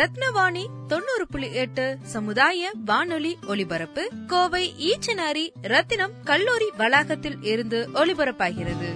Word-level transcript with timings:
ரத்னவாணி 0.00 0.62
தொண்ணூறு 0.88 1.24
புள்ளி 1.26 1.48
எட்டு 1.62 1.84
சமுதாய 2.12 2.70
வானொலி 2.84 3.32
ஒலிபரப்பு 3.46 4.02
கோவை 4.26 4.64
ஈச்சனாரி 4.90 5.44
ரத்தினம் 5.72 6.16
கல்லூரி 6.24 6.68
வளாகத்தில் 6.76 7.38
இருந்து 7.44 7.80
ஒலிபரப்பாகிறது 7.94 8.90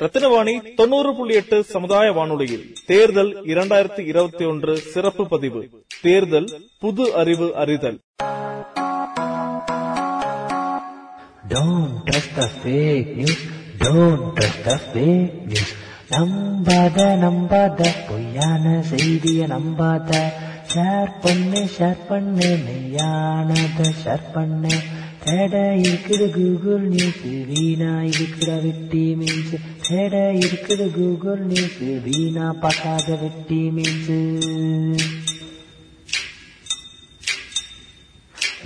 ரத்தினவாணி 0.00 0.54
தொண்ணூறு 0.78 1.10
புள்ளி 1.18 1.34
எட்டு 1.34 1.58
சமுதாய 1.66 2.08
வானொலியில் 2.12 2.64
தேர்தல் 2.86 3.32
இரண்டாயிரத்தி 3.46 4.02
இருபத்தி 4.04 4.44
ஒன்று 4.44 4.74
சிறப்பு 4.92 5.24
பதிவு 5.32 5.62
தேர்தல் 6.02 6.50
புது 6.80 7.06
அறிவு 7.22 7.48
அறிதல் 7.64 7.98
Don't 11.50 11.92
trust 12.06 12.32
the 12.34 12.46
fake 12.60 13.10
news. 13.18 13.42
Don't 13.82 14.22
trust 14.36 14.60
the 14.66 14.76
fake 14.92 15.64
நம்பாத 16.12 16.98
நம்பாத 17.22 17.80
பொய்யான 18.08 18.64
செய்திய 18.90 19.46
நம்பாத. 19.52 20.10
ஷேர் 20.72 21.10
பண்ணு 21.24 21.60
ஷேர் 21.76 22.04
பண்ணு 22.10 22.50
மெய்யானத 22.66 23.88
ஷேர் 24.02 24.28
பண்ணு. 24.36 24.74
தேட 25.24 25.54
இருக்குது 25.84 26.26
கூகுள் 26.36 26.84
நியூஸ் 26.92 27.22
வீணா 27.48 27.92
இருக்கிற 28.10 28.50
வெட்டி 28.64 29.04
மீன்ஸ் 29.20 29.54
தேட 29.86 30.14
இருக்குது 30.42 30.86
கூகுள் 30.96 31.42
நியூஸ் 31.52 31.80
வீணா 32.06 32.46
பார்க்காத 32.64 33.08
வெட்டி 33.22 33.62
மீன்ஸ் 33.76 34.12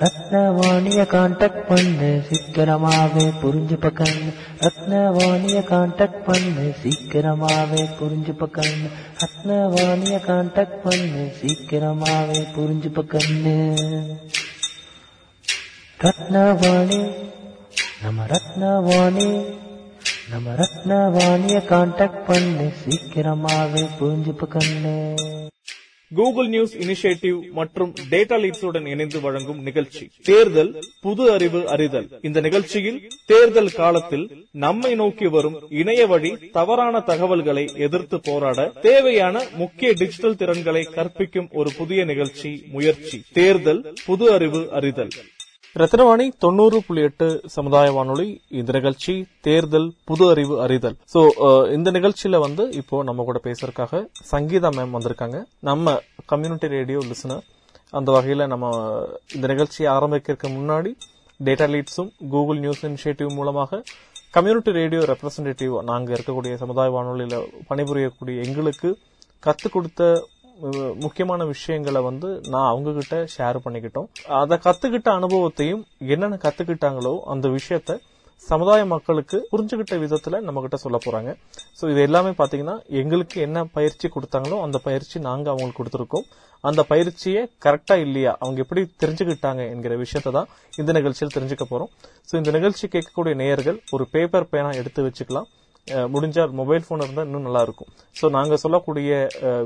ரத்னவாணிய 0.00 1.00
கான்டாக்ட் 1.10 1.66
பண்ணு 1.68 2.08
சீக்கிரமாவே 2.28 3.24
புரிஞ்சு 3.42 3.76
பக்கன்னு 3.78 4.30
ரத்னவாணிய 4.62 5.58
கான்டாக்ட் 5.70 6.22
பண்ணு 6.24 6.64
சீக்கிரமாவே 6.80 7.82
புரிஞ்சு 7.98 8.34
பக்கன்னு 8.40 8.88
ரத்னவாணிய 9.22 10.16
கான்டாக்ட் 10.26 10.80
பண்ணு 10.84 11.24
சீக்கிரமாவே 11.40 12.40
புரிஞ்சு 12.56 12.90
பக்கன்னு 12.90 13.56
ரத்னவாணி 16.00 17.00
நம்ம 18.02 18.26
ரத்னவாணி 18.32 19.28
நம்ம 20.30 20.56
ரத்னவாணிய 20.60 21.58
கான்டாக்ட் 21.70 22.24
பண்ணு 22.26 22.66
சீக்கிரமாவே 22.82 23.84
புரிஞ்சு 23.98 24.34
பக்கன்னு 24.40 24.96
கூகுள் 26.14 26.48
நியூஸ் 26.48 26.76
இனிஷியேட்டிவ் 26.76 27.50
மற்றும் 27.50 27.94
டேட்டா 28.10 28.38
லீட்ஸுடன் 28.38 28.86
இணைந்து 28.86 29.20
வழங்கும் 29.20 29.62
நிகழ்ச்சி. 29.62 30.10
தேர்தல் 30.22 30.84
புது 31.00 31.32
அறிவு 31.32 31.68
அறிதல். 31.68 32.18
இந்த 32.22 32.40
நிகழ்ச்சியில் 32.40 33.10
தேர்தல் 33.26 33.70
காலத்தில் 33.70 34.46
நம்மை 34.52 34.94
நோக்கி 34.94 35.26
வரும் 35.26 35.70
இணைய 35.70 36.06
வழி 36.06 36.36
தவறான 36.36 37.00
தகவல்களை 37.00 37.70
எதிர்த்து 37.74 38.20
போராட 38.20 38.72
தேவையான 38.82 39.44
முக்கிய 39.56 39.92
டிஜிட்டல் 39.92 40.36
திறன்களை 40.36 40.84
கற்பிக்கும் 40.84 41.48
ஒரு 41.52 41.70
புதிய 41.76 42.04
நிகழ்ச்சி 42.04 42.64
முயற்சி. 42.68 43.22
தேர்தல் 43.32 43.92
புது 44.06 44.32
அறிவு 44.32 44.70
அறிதல். 44.70 45.08
ரத்னவாணி 45.76 46.24
தொண்ணூறு 46.42 46.78
புள்ளி 46.86 47.00
எட்டு 47.06 47.26
சமுதாய 47.54 47.86
வானொலி 47.94 48.26
இந்த 48.58 48.70
நிகழ்ச்சி 48.76 49.14
தேர்தல் 49.46 49.88
புது 50.08 50.24
அறிவு 50.32 50.54
அறிதல். 50.64 50.94
சோ 51.12 51.20
uh, 51.46 51.64
இந்த 51.76 51.88
நிகழ்ச்சியில 51.96 52.38
வந்து 52.44 52.64
இப்போ 52.80 52.96
நம்ம 53.08 53.24
கூட 53.28 53.38
பேசுறதுக்காக 53.46 54.02
சங்கீதா 54.30 54.70
மேம் 54.76 54.94
வந்திருக்காங்க. 54.96 55.38
நம்ம 55.68 55.94
கம்யூனிட்டி 56.32 56.68
ரேடியோ 56.76 57.00
லிசனர் 57.10 57.42
அந்த 57.92 58.08
வகையில 58.16 58.46
நம்ம 58.52 58.70
இந்த 59.36 59.48
நிகழ்ச்சியை 59.52 59.88
ஆரம்பிக்கிறதுக்கு 59.96 60.50
முன்னாடி 60.58 60.92
டேட்டா 61.40 61.68
லீட்ஸும் 61.74 62.12
கூகுள் 62.34 62.60
நியூஸ் 62.64 62.84
இனிஷியேட்டிவ் 62.90 63.32
மூலமாக 63.38 63.82
கம்யூனிட்டி 64.34 64.74
ரேடியோ 64.80 65.02
ரெப்ரசன்டேட்டிவ் 65.12 65.74
நாங்க 65.90 66.14
இருக்கக்கூடிய 66.16 66.54
சமுதாய 66.62 66.94
வானொலியில 66.98 67.40
பணிபுரியக்கூடிய 67.70 68.44
எங்களுக்கு 68.46 68.90
கத்துக் 69.42 69.74
கொடுத்த 69.74 70.02
முக்கியமான 71.04 71.44
விஷயங்களை 71.52 72.00
வந்து 72.08 72.28
நான் 72.52 72.70
அவங்க 72.72 72.90
கிட்ட 72.98 73.16
ஷேர் 73.36 73.58
பண்ணிக்கிட்டோம். 73.64 74.08
அதை 74.40 74.56
கத்துக்கிட்ட 74.66 75.08
அனுபவத்தையும் 75.18 75.84
என்னென்ன 76.14 76.38
கத்துக்கிட்டாங்களோ 76.44 77.14
அந்த 77.34 77.48
விஷயத்த 77.58 77.96
சமுதாய 78.48 78.82
மக்களுக்கு 78.92 79.36
புரிஞ்சுக்கிட்ட 79.50 79.94
விதத்துல 80.02 80.40
நம்ம 80.46 80.62
கிட்ட 80.64 80.76
சொல்ல 80.84 80.96
போறாங்க. 81.04 81.30
ஸோ 81.78 81.84
இது 81.92 82.00
எல்லாமே 82.08 82.32
பாத்தீங்கன்னா 82.40 82.76
எங்களுக்கு 83.00 83.36
என்ன 83.46 83.58
பயிற்சி 83.76 84.06
கொடுத்தாங்களோ 84.16 84.56
அந்த 84.64 84.78
பயிற்சி 84.86 85.16
நாங்க 85.28 85.46
அவங்களுக்கு 85.52 85.80
கொடுத்துருக்கோம். 85.80 86.26
அந்த 86.68 86.80
பயிற்சியை 86.90 87.42
கரெக்டா 87.64 87.96
இல்லையா? 88.06 88.32
அவங்க 88.42 88.60
எப்படி 88.64 88.82
தெரிஞ்சுக்கிட்டாங்க 89.02 89.62
என்கிற 89.72 89.96
விஷயத்தை 90.04 90.32
தான் 90.38 90.50
இந்த 90.80 90.92
நிகழ்ச்சியில் 90.98 91.34
தெரிஞ்சுக்க 91.36 91.66
போறோம். 91.72 91.90
ஸோ 92.28 92.34
இந்த 92.40 92.52
நிகழ்ச்சி 92.58 92.84
கேட்கக்கூடிய 92.94 93.34
நேயர்கள் 93.42 93.80
ஒரு 93.96 94.06
பேப்பர் 94.14 94.50
பேனா 94.54 94.72
எடுத்து 94.82 95.02
வச்சுக்கலாம். 95.08 95.48
முடிஞ்சால் 96.14 96.56
மொபைல் 96.60 96.84
ஃபோன் 96.86 97.04
இருந்தால் 97.04 97.28
இன்னும் 97.28 97.46
நல்லா 97.48 97.62
இருக்கும் 97.66 97.90
ஸோ 98.18 98.28
நாங்கள் 98.36 98.62
சொல்லக்கூடிய 98.64 99.10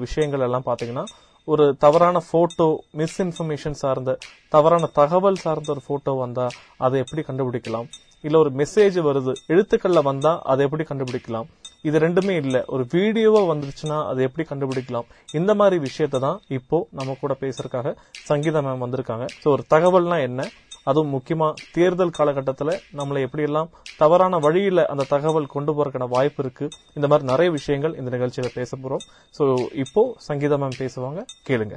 விஷயங்கள் 0.04 0.46
எல்லாம் 0.48 0.68
பார்த்தீங்கன்னா 0.68 1.04
ஒரு 1.52 1.64
தவறான 1.84 2.20
ஃபோட்டோ 2.26 2.66
மிஸ்இன்ஃபர்மேஷன் 3.00 3.76
சார்ந்த 3.82 4.12
தவறான 4.54 4.88
தகவல் 4.98 5.40
சார்ந்த 5.44 5.70
ஒரு 5.74 5.82
ஃபோட்டோ 5.86 6.12
வந்தால் 6.24 6.56
அதை 6.86 6.96
எப்படி 7.04 7.22
கண்டுபிடிக்கலாம்? 7.28 7.86
இல்லை 8.26 8.38
ஒரு 8.44 8.50
மெசேஜ் 8.60 8.96
வருது 9.08 9.32
எழுத்துக்களில் 9.52 10.06
வந்தால் 10.10 10.38
அதை 10.52 10.62
எப்படி 10.66 10.84
கண்டுபிடிக்கலாம்? 10.90 11.48
இது 11.88 11.96
ரெண்டுமே 12.04 12.34
இல்லை. 12.42 12.60
ஒரு 12.74 12.84
வீடியோவா 12.94 13.42
வந்துருச்சுன்னா 13.50 13.98
அதை 14.10 14.20
எப்படி 14.28 14.44
கண்டுபிடிக்கலாம்? 14.50 15.06
இந்த 15.38 15.52
மாதிரி 15.60 15.76
விஷயத்தை 15.88 16.18
தான் 16.26 16.38
இப்போ 16.58 16.78
நம்ம 16.98 17.16
கூட 17.22 17.34
பேசுறதுக்காக 17.42 17.94
சங்கீதா 18.30 18.62
மேம் 18.66 18.84
வந்திருக்காங்க. 18.86 19.26
ஸோ 19.42 19.46
ஒரு 19.56 19.64
தகவல்னா 19.74 20.18
என்ன? 20.28 20.48
அதுவும் 20.90 21.12
முக்கியமா 21.14 21.48
தேர்தல் 21.76 22.16
காலகட்டத்துல 22.18 22.72
நம்மளை 22.98 23.20
எப்படியெல்லாம் 23.26 23.70
தவறான 24.02 24.38
வழியில 24.46 24.86
அந்த 24.92 25.08
தகவல் 25.14 25.52
கொண்டு 25.54 25.72
போறதுக்கான 25.76 26.08
வாய்ப்பு 26.16 26.42
இருக்கு. 26.44 26.68
இந்த 26.94 27.08
மாதிரி 27.12 27.28
நிறைய 27.32 27.50
விஷயங்கள் 27.58 27.96
இந்த 28.00 28.10
நிகழ்ச்சியில 28.16 28.50
பேச 28.58 28.70
போறோம். 28.82 29.04
சோ 29.38 29.44
இப்போ 29.84 30.04
சங்கீதா 30.28 30.58
மேம் 30.64 30.80
பேசுவாங்க. 30.82 31.22
கேளுங்க. 31.48 31.76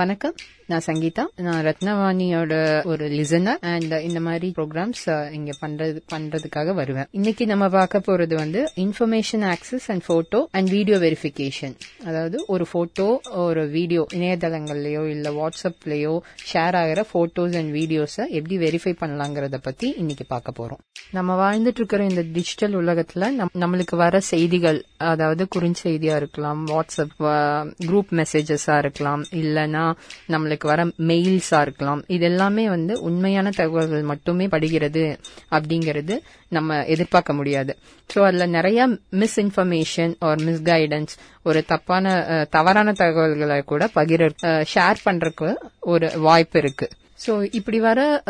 வணக்கம். 0.00 0.36
நான் 0.66 0.80
சங்கீதா. 0.86 1.24
நான் 1.36 1.64
ரத்னவாணியோட 1.64 2.84
ஒரு 2.84 3.08
லிசனர். 3.08 3.56
அண்ட் 3.60 3.92
இந்த 3.92 4.20
மாதிரி 4.20 4.52
ப்ரோக்ராம்ஸ் 4.56 5.30
இங்க 5.32 5.50
பண்றது 5.66 6.00
பண்றதுக்காக 6.12 6.74
வருவேன். 6.74 7.06
இன்னைக்கு 7.10 7.46
நம்ம 7.46 7.68
பார்க்க 7.68 7.98
போறது 7.98 8.34
வந்து 8.34 8.70
information 8.76 9.52
access 9.52 9.84
and 9.86 10.04
photo 10.06 10.48
and 10.50 10.68
video 10.68 10.96
verification 10.96 11.74
அதாவது 12.04 12.44
ஒரு 12.46 12.66
போட்டோ 12.72 13.20
ஒரு 13.34 13.68
வீடியோ 13.68 14.06
இணையதளங்கள்லயோ 14.14 15.06
இல்ல 15.08 15.30
வாட்ஸ்அப்லயோ 15.30 16.18
ஷேர் 16.52 16.76
ஆகிற 16.76 17.06
போட்டோஸ் 17.14 17.56
அண்ட் 17.56 17.74
வீடியோஸை 17.74 18.28
எப்படி 18.28 18.56
வெரிஃபை 18.56 18.96
பண்ணலாங்கிறத 19.00 19.54
பத்தி 19.62 19.94
இன்னைக்கு 19.96 20.24
பார்க்க 20.28 20.52
போறோம். 20.58 20.78
நம்ம 21.10 21.34
வாழ்ந்துட்டு 21.36 21.74
இருக்கிற 21.74 22.04
இந்த 22.04 22.24
டிஜிட்டல் 22.32 22.84
உலகத்துல 22.84 23.26
நம்- 23.38 23.60
நம்மளுக்கு 23.60 23.96
வர 23.96 24.20
செய்திகள் 24.20 24.84
அதாவது 24.96 25.46
குறுஞ்செய்தியா 25.56 26.16
இருக்கலாம் 26.16 26.66
வாட்ஸ்அப் 26.66 27.64
குரூப் 27.86 28.08
மெசேஜஸா 28.10 28.78
இருக்கலாம் 28.78 29.24
இல்லனா 29.30 29.94
நம்மளுக்கு 30.28 30.54
வர 30.62 30.84
மெயில்ஸா 30.84 31.60
இருக்கலாம். 31.60 32.04
இது 32.06 32.24
எல்லாமே 32.24 32.68
வந்து 32.68 33.00
உண்மையான 33.00 33.50
தகவல்கள் 33.50 34.02
மட்டுமே 34.02 34.48
படுகிறது 34.48 35.18
அப்படிங்கிறது 35.50 36.18
நம்ம 36.48 36.84
எதிர்பார்க்க 36.84 37.32
முடியாது. 37.32 37.76
ஸோ 38.14 38.22
அதுல 38.22 38.46
நிறைய 38.46 38.88
மிஸ்இன்ஃபர்மேஷன் 39.12 40.18
ஒரு 40.20 40.34
மிஸ்கைடன்ஸ் 40.34 41.14
ஒரு 41.42 41.64
தப்பான 41.64 42.46
தவறான 42.50 42.92
தகவல்களை 42.92 43.62
கூட 43.62 43.88
பகிர 43.94 44.30
ஷேர் 44.74 44.94
பண்றதுக்கு 45.04 45.54
ஒரு 45.80 46.18
வாய்ப்பு 46.18 46.58
இருக்கு. 46.58 46.88
ஸோ 47.26 47.48
இப்படி 47.50 47.80
வர 47.80 48.22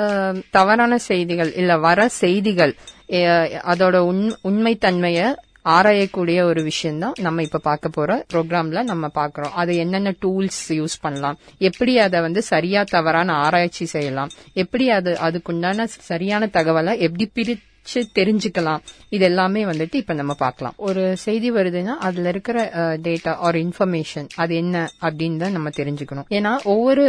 தவறான 0.51 0.99
செய்திகள் 0.99 1.55
இல்ல 1.55 1.79
வர 1.79 2.09
செய்திகள் 2.09 2.75
அதோட 3.09 3.97
உண்- 3.97 4.79
தன்மையை 4.79 5.35
ஆராயக்கூடிய 5.67 6.43
ஒரு 6.43 6.63
விஷயம் 6.63 6.99
தான் 6.99 7.13
நம்ம 7.21 7.43
இப்ப 7.43 7.59
பார்க்க 7.59 7.89
போற 7.89 8.25
ப்ரோக்ராம்ல 8.33 8.83
நம்ம 8.83 9.11
பாக்குறோம் 9.15 9.55
அது 9.55 9.77
என்னென்ன 9.77 10.11
டூல்ஸ் 10.11 10.61
யூஸ் 10.69 10.97
பண்ணலாம்? 11.01 11.39
எப்படி 11.59 11.99
அதை 11.99 12.21
வந்து 12.21 12.43
சரியா 12.43 12.83
தவறான 12.83 13.33
ஆராய்ச்சி 13.33 13.85
செய்யலாம்? 13.85 14.31
எப்படி 14.55 14.91
அது 14.91 15.13
அதுக்குண்டான 15.23 15.85
சரியான 15.85 16.49
தகவலை 16.53 16.99
எப்படி 16.99 17.55
படிச்சு 17.87 18.01
தெரிஞ்சுக்கலாம். 18.19 18.83
இது 19.15 19.25
எல்லாமே 19.29 19.61
வந்துட்டு 19.71 19.97
இப்ப 20.03 20.15
நம்ம 20.21 20.33
பார்க்கலாம். 20.43 20.75
ஒரு 20.87 21.03
செய்தி 21.25 21.49
வருதுன்னா 21.57 21.95
அதுல 22.07 22.31
இருக்கிற 22.33 22.59
டேட்டா 23.07 23.33
ஆர் 23.47 23.57
இன்ஃபர்மேஷன் 23.57 24.29
அது 24.43 24.53
என்ன 24.63 24.77
அப்படின்னு 25.07 25.39
தான் 25.43 25.55
நம்ம 25.57 25.69
தெரிஞ்சுக்கணும். 25.79 26.27
ஏன்னா 26.39 26.53
ஒவ்வொரு 26.73 27.05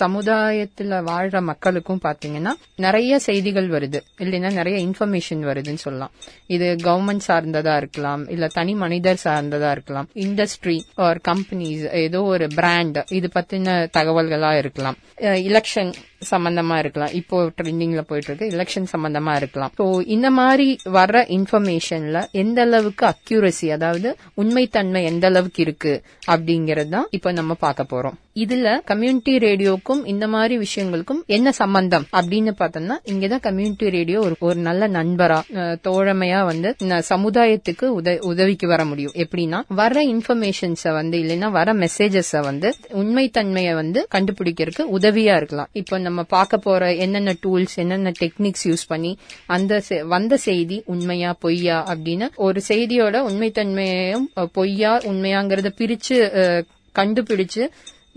சமுதாயத்துல 0.00 1.00
வாழ்ற 1.10 1.40
மக்களுக்கும் 1.50 2.02
பாத்தீங்கன்னா 2.06 2.52
நிறைய 2.86 3.18
செய்திகள் 3.28 3.68
வருது. 3.76 4.00
இல்லைன்னா 4.24 4.52
நிறைய 4.60 4.76
இன்ஃபர்மேஷன் 4.86 5.42
வருதுன்னு 5.50 5.84
சொல்லலாம். 5.86 6.14
இது 6.56 6.66
கவர்மெண்ட் 6.88 7.26
சார்ந்ததா 7.28 7.74
இருக்கலாம். 7.82 8.24
இல்ல 8.36 8.46
தனி 8.58 8.74
மனிதர் 8.84 9.22
சார்ந்ததா 9.24 9.70
இருக்கலாம். 9.76 10.08
இண்டஸ்ட்ரி 10.26 10.78
ஆர் 11.06 11.20
கம்பெனிஸ் 11.30 11.84
ஏதோ 12.04 12.22
ஒரு 12.34 12.48
பிராண்ட் 12.58 13.00
இது 13.18 13.30
பத்தின 13.34 13.76
தகவல்களா 13.98 14.52
இருக்கலாம். 14.62 14.98
எலெக்ஷன் 15.48 15.92
சம்பந்தமா 16.30 16.78
இருக்கலாம். 16.78 17.12
இப்போ 17.12 17.50
ட்ரெண்டிங்ல 17.58 18.00
போயிட்டு 18.00 18.30
இருக்கு 18.30 18.50
எலெக்ஷன் 18.54 18.86
சம்பந்தமா 18.96 19.36
இருக்கலாம். 19.36 19.72
ஸோ 19.78 19.86
இந்த 20.06 20.30
மாதிரி 20.30 20.66
வர்ற 20.84 21.16
இன்ஃபர்மேஷன்ல 21.36 22.30
எந்த 22.32 22.62
அளவுக்கு 22.62 23.06
அக்யூரசி 23.06 23.68
அதாவது 23.68 24.08
உண்மைத்தன்மை 24.36 25.02
எந்த 25.04 25.26
அளவுக்கு 25.26 25.62
இருக்கு 25.62 25.94
அப்படிங்கறது 26.26 26.88
தான் 26.88 27.06
இப்போ 27.10 27.32
நம்ம 27.32 27.54
பார்க்க 27.54 27.86
போறோம். 27.92 28.16
இதுல 28.36 28.80
கம்யூனிட்டி 28.84 29.38
ரேடியோக்கும் 29.38 30.04
இந்த 30.04 30.28
மாதிரி 30.28 30.58
விஷயங்களுக்கும் 30.58 31.20
என்ன 31.26 31.52
சம்பந்தம் 31.52 32.06
அப்படின்னு 32.12 32.52
பார்த்தோம்னா 32.58 32.96
இங்கதான் 33.04 33.40
கம்யூனிட்டி 33.40 33.90
ரேடியோ 33.90 34.18
ஒரு 34.20 34.34
ஒரு 34.40 34.58
நல்ல 34.60 34.88
நண்பரா 34.88 35.38
தோழமையா 35.86 36.44
வந்து 36.44 36.74
சமுதாயத்துக்கு 37.08 37.86
உத- 37.98 38.18
உதவிக்கு 38.22 38.66
வர 38.68 38.84
முடியும். 38.84 39.12
எப்படின்னா 39.16 39.60
வர 39.68 40.04
இன்ஃபர்மேஷன்ஸ 40.04 40.92
வந்து 40.92 41.18
இல்லைன்னா 41.18 41.50
வர 41.50 41.74
மெசேஜஸ 41.74 42.40
வந்து 42.40 42.68
உண்மைத்தன்மையை 42.94 43.74
வந்து 43.74 44.08
கண்டுபிடிக்கிறதுக்கு 44.14 44.84
உதவியா 44.98 45.36
இருக்கலாம். 45.36 45.68
இப்போ 45.72 45.98
நம்ம 46.06 46.22
பார்க்க 46.30 46.56
போற 46.58 46.82
என்னென்ன 47.00 47.34
டூல்ஸ் 47.42 47.76
என்னென்ன 47.76 48.12
டெக்னிக்ஸ் 48.20 48.64
யூஸ் 48.64 48.84
பண்ணி 48.86 49.12
அந்த 49.48 49.80
செ- 49.88 50.02
வந்த 50.08 50.36
செய்தி 50.44 50.78
உண்மையா 50.86 51.32
பொய்யா 51.40 51.78
அப்படின்னு 51.88 52.28
ஒரு 52.42 52.60
செய்தியோட 52.68 53.16
உண்மைத்தன்மையையும் 53.28 54.26
பொய்யா 54.52 54.92
உண்மையாங்கிறத 55.06 55.70
பிரிச்சு 55.78 56.18
கண்டுபிடிச்சு 56.94 57.62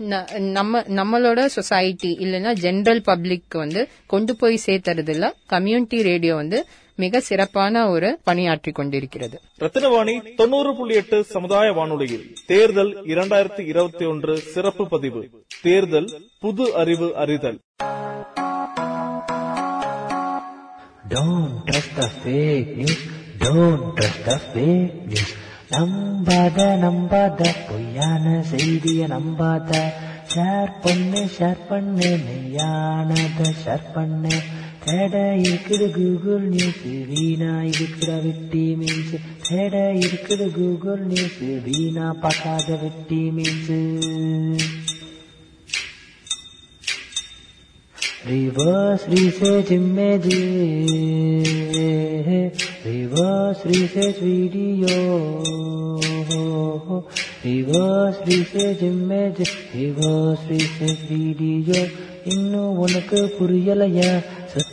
ந- 0.04 0.26
நம்ம 0.52 0.82
நம்மளோட 0.94 1.40
சொசைட்டி 1.54 2.10
இல்லைன்னா 2.20 2.52
ஜென்ரல் 2.60 3.02
பப்ளிக் 3.02 3.56
வந்து 3.56 3.80
கொண்டு 4.06 4.32
போய் 4.36 4.64
சேர்த்துறதுல 4.66 5.26
கம்யூனிட்டி 5.46 5.98
ரேடியோ 6.02 6.34
வந்து 6.34 6.58
மிக 7.02 7.20
சிறப்பான 7.26 7.84
ஒரு 7.90 8.10
பணியாற்றி 8.24 8.72
கொண்டிருக்கிறது 8.72 9.36
ரத்தினவாணி 9.60 10.14
தொண்ணூறு 10.36 10.72
புள்ளி 10.76 10.96
எட்டு 11.00 11.18
சமுதாய 11.32 11.68
வானொலியில் 11.72 12.24
தேர்தல் 12.48 12.92
இரண்டாயிரத்தி 13.12 13.64
இருபத்தி 13.66 14.06
ஒன்று 14.06 14.34
சிறப்பு 14.52 14.86
பதிவு 14.88 15.22
தேர்தல் 15.62 16.10
புது 16.40 16.66
அறிவு 16.82 17.10
அறிதல் 17.16 17.60
Don't 21.10 21.66
trust 21.66 21.94
the 21.96 22.08
fake 22.16 22.76
news. 22.76 22.98
Don't 23.40 23.84
trust 23.96 24.20
the 24.24 24.36
fake 24.48 24.98
news. 25.06 25.30
நம்பாத 25.72 26.56
நம்பாத 26.82 27.40
பொய்யான 27.66 28.24
செய்திய 28.50 29.06
நம்பாத 29.12 29.72
ஷேர் 30.32 30.72
பண்ணு 30.84 31.20
ஷேர் 31.36 31.60
பண்ணு 31.68 32.08
மெய்யானத 32.24 33.28
ஷேர் 33.60 33.86
பண்ணு 33.94 34.34
தேட 34.84 35.14
இருக்குது 35.42 35.86
கூகுள் 35.96 36.44
நியூஸ் 36.52 36.82
வீணா 37.10 37.52
இருக்கிற 37.72 38.10
வெட்டி 38.24 38.64
மீன்ஸ் 38.80 39.14
தேட 39.48 39.74
இருக்குது 40.02 40.46
கூகுள் 40.56 41.02
நியூஸ் 41.12 41.40
வீணா 41.68 42.06
பார்க்காத 42.24 42.78
வெட்டி 42.84 43.22
means 43.38 43.74
Reverse 48.24 49.04
research 49.08 49.70
images, 49.72 50.34
reverse 52.86 53.64
research 53.64 54.18
video, 54.26 54.96
reverse 57.46 58.20
research 58.26 58.82
images, 58.84 59.50
reverse 59.74 60.44
research 60.50 61.02
video. 61.08 61.80
இன்னும் 62.30 62.78
உனக்கு 62.78 63.18
புரியலையா 63.36 64.10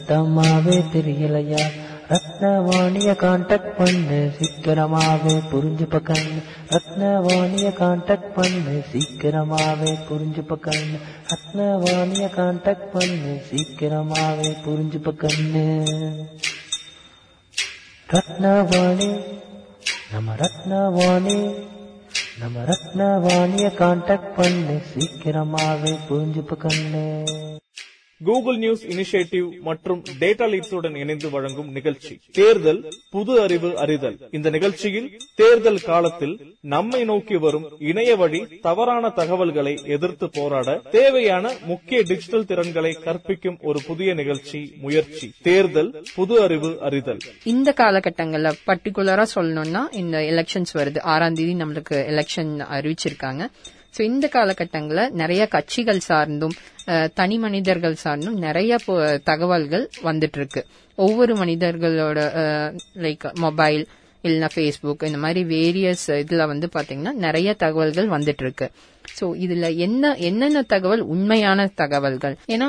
சத்தமாவே 0.09 0.75
தெரியலையா? 0.92 1.63
ரத்னவாணிய 2.12 3.09
கான்டாக்ட் 3.21 3.71
பண்ணு 3.77 4.19
சீக்கிரமாவே 4.36 5.33
புரிஞ்சு 5.50 5.86
பக்கண்ணு 5.86 6.38
ரத்னவாணிய 6.71 7.69
கான்டாக்ட் 7.80 8.30
பண்ணு 8.38 8.75
சீக்கிரமாவே 8.92 9.92
புரிஞ்சு 10.07 10.44
பக்கண்ணு 10.51 10.98
ரத்னவாணிய 11.31 12.27
கான்டாக்ட் 12.38 12.88
பண்ணு 12.94 13.33
சீக்கிரமாவே 13.50 14.51
புரிஞ்சு 14.65 15.01
பக்கண்ணு 15.07 15.65
ரத்னவாணி 18.09 19.12
நம்ம 20.13 20.38
ரத்னவாணி 20.42 21.38
நம்ம 22.39 22.65
ரத்னவாணிய 22.71 23.68
கான்டாக்ட் 23.77 24.33
பண்ணு 24.39 24.77
சீக்கிரமாவே 24.94 25.94
புரிஞ்சு 26.09 26.44
பக்கண்ணு 26.50 27.06
கூகுள் 28.24 28.58
நியூஸ் 28.58 28.86
இனிஷியேட்டிவ் 28.86 29.60
மற்றும் 29.60 30.04
டேட்டா 30.19 30.48
லீட்ஸுடன் 30.54 30.98
இணைந்து 30.98 31.30
வழங்கும் 31.30 31.72
நிகழ்ச்சி. 31.72 32.19
தேர்தல் 32.31 32.94
புது 33.10 33.42
அறிவு 33.42 33.78
அறிதல். 33.78 34.18
இந்த 34.31 34.50
நிகழ்ச்சியில் 34.50 35.19
தேர்தல் 35.36 35.80
காலத்தில் 35.80 36.56
நம்மை 36.62 37.04
நோக்கி 37.04 37.36
வரும் 37.36 37.72
இணைய 37.80 38.16
வழி 38.16 38.46
தவறான 38.62 39.10
தகவல்களை 39.10 39.81
எதிர்த்து 39.86 40.30
போராட 40.30 40.81
தேவையான 40.92 41.52
முக்கிய 41.66 42.02
டிஜிட்டல் 42.02 42.46
திறன்களை 42.46 42.94
கற்பிக்கும் 42.94 43.58
ஒரு 43.62 43.80
புதிய 43.88 44.14
நிகழ்ச்சி 44.14 44.74
முயற்சி. 44.81 45.31
தேர்தல் 45.42 46.04
புது 46.16 46.42
அறிவு 46.42 46.81
அறிதல். 46.81 47.18
இந்த 47.44 47.74
காலகட்டங்கள்ல 47.78 48.52
பர்டிகுலரா 48.68 49.25
சொல்லணும்னா 49.36 49.81
இந்த 49.92 50.18
எலெக்ஷன்ஸ் 50.18 50.74
வருது. 50.74 51.02
ஆறாம் 51.02 51.34
தேதி 51.34 51.54
நம்மளுக்கு 51.54 51.94
எலெக்ஷன் 51.94 52.66
அறிவிச்சிருக்காங்க. 52.72 53.48
ஸோ 53.97 54.01
இந்த 54.01 54.25
காலகட்டங்களில் 54.27 55.13
நிறைய 55.13 55.44
கட்சிகள் 55.47 56.01
சார்ந்தும் 56.07 56.55
தனி 57.13 57.38
மனிதர்கள் 57.38 57.95
சார்ந்தும் 58.03 58.38
நிறைய 58.38 58.73
தகவல்கள் 59.23 59.85
வந்துட்டு 60.03 60.38
இருக்கு 60.38 60.61
ஒவ்வொரு 60.97 61.33
மனிதர்களோட 61.35 62.19
லைக் 62.97 63.25
மொபைல் 63.39 63.83
இல்லைன்னா 64.27 64.51
ஃபேஸ்புக் 64.56 65.07
இந்த 65.09 65.19
மாதிரி 65.25 65.41
வேரியஸ் 65.56 66.07
இதில் 66.23 66.49
வந்து 66.54 66.69
பார்த்தீங்கன்னா 66.75 67.13
நிறைய 67.25 67.49
தகவல்கள் 67.63 68.13
வந்துட்டு 68.16 68.44
இருக்கு 68.45 68.68
ஸோ 69.19 69.25
இதுல 69.45 69.68
என்ன 69.85 70.09
என்னென்ன 70.28 70.61
தகவல்? 70.73 71.02
உண்மையான 71.13 71.68
தகவல்கள். 71.81 72.35
ஏன்னா 72.54 72.68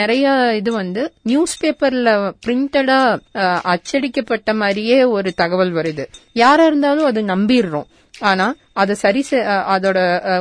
நிறைய 0.00 0.24
இது 0.60 0.70
வந்து 0.72 1.02
நியூஸ் 1.22 1.54
பேப்பர்ல 1.62 2.10
பிரிண்டடா 2.46 2.98
அச்சடிக்கப்பட்ட 3.72 4.54
மாதிரியே 4.62 4.98
ஒரு 5.16 5.30
தகவல் 5.34 5.72
வருது. 5.78 6.04
யாரா 6.42 6.66
இருந்தாலும் 6.66 7.08
அது 7.10 7.22
நம்பிடுறோம். 7.34 7.88
ஆனா 8.30 8.46
அதை 8.82 8.94
சரி 9.04 9.22
அதோட 9.74 9.98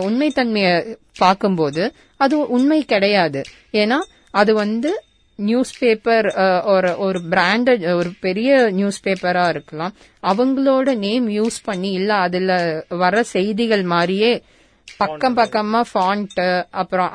உண்மைத்தன்மையை 0.08 0.76
பார்க்கும்போது 1.18 1.84
அது 2.26 2.36
உண்மை 2.58 2.82
கிடையாது. 2.94 3.42
ஏன்னா 3.84 4.00
அது 4.42 4.52
வந்து 4.64 4.92
நியூஸ் 5.36 5.78
பேப்பர் 5.78 6.26
ஒரு 6.66 6.98
ஒரு 6.98 7.20
பிராண்டட் 7.30 7.96
ஒரு 7.96 8.12
பெரிய 8.20 8.70
நியூஸ் 8.72 9.08
பேப்பரா 9.08 9.50
இருக்கலாம். 9.50 9.94
அவங்களோட 10.24 10.96
நேம் 10.96 11.30
யூஸ் 11.30 11.60
பண்ணி 11.64 11.92
இல்ல 11.92 12.14
அதுல 12.14 12.86
வர 12.90 13.24
செய்திகள் 13.24 13.84
மாதிரியே 13.84 14.42
பக்கம் 14.98 15.38
பக்கமா 15.38 15.82
ஃபாண்ட் 15.94 16.66
அப்புறம் 16.70 17.12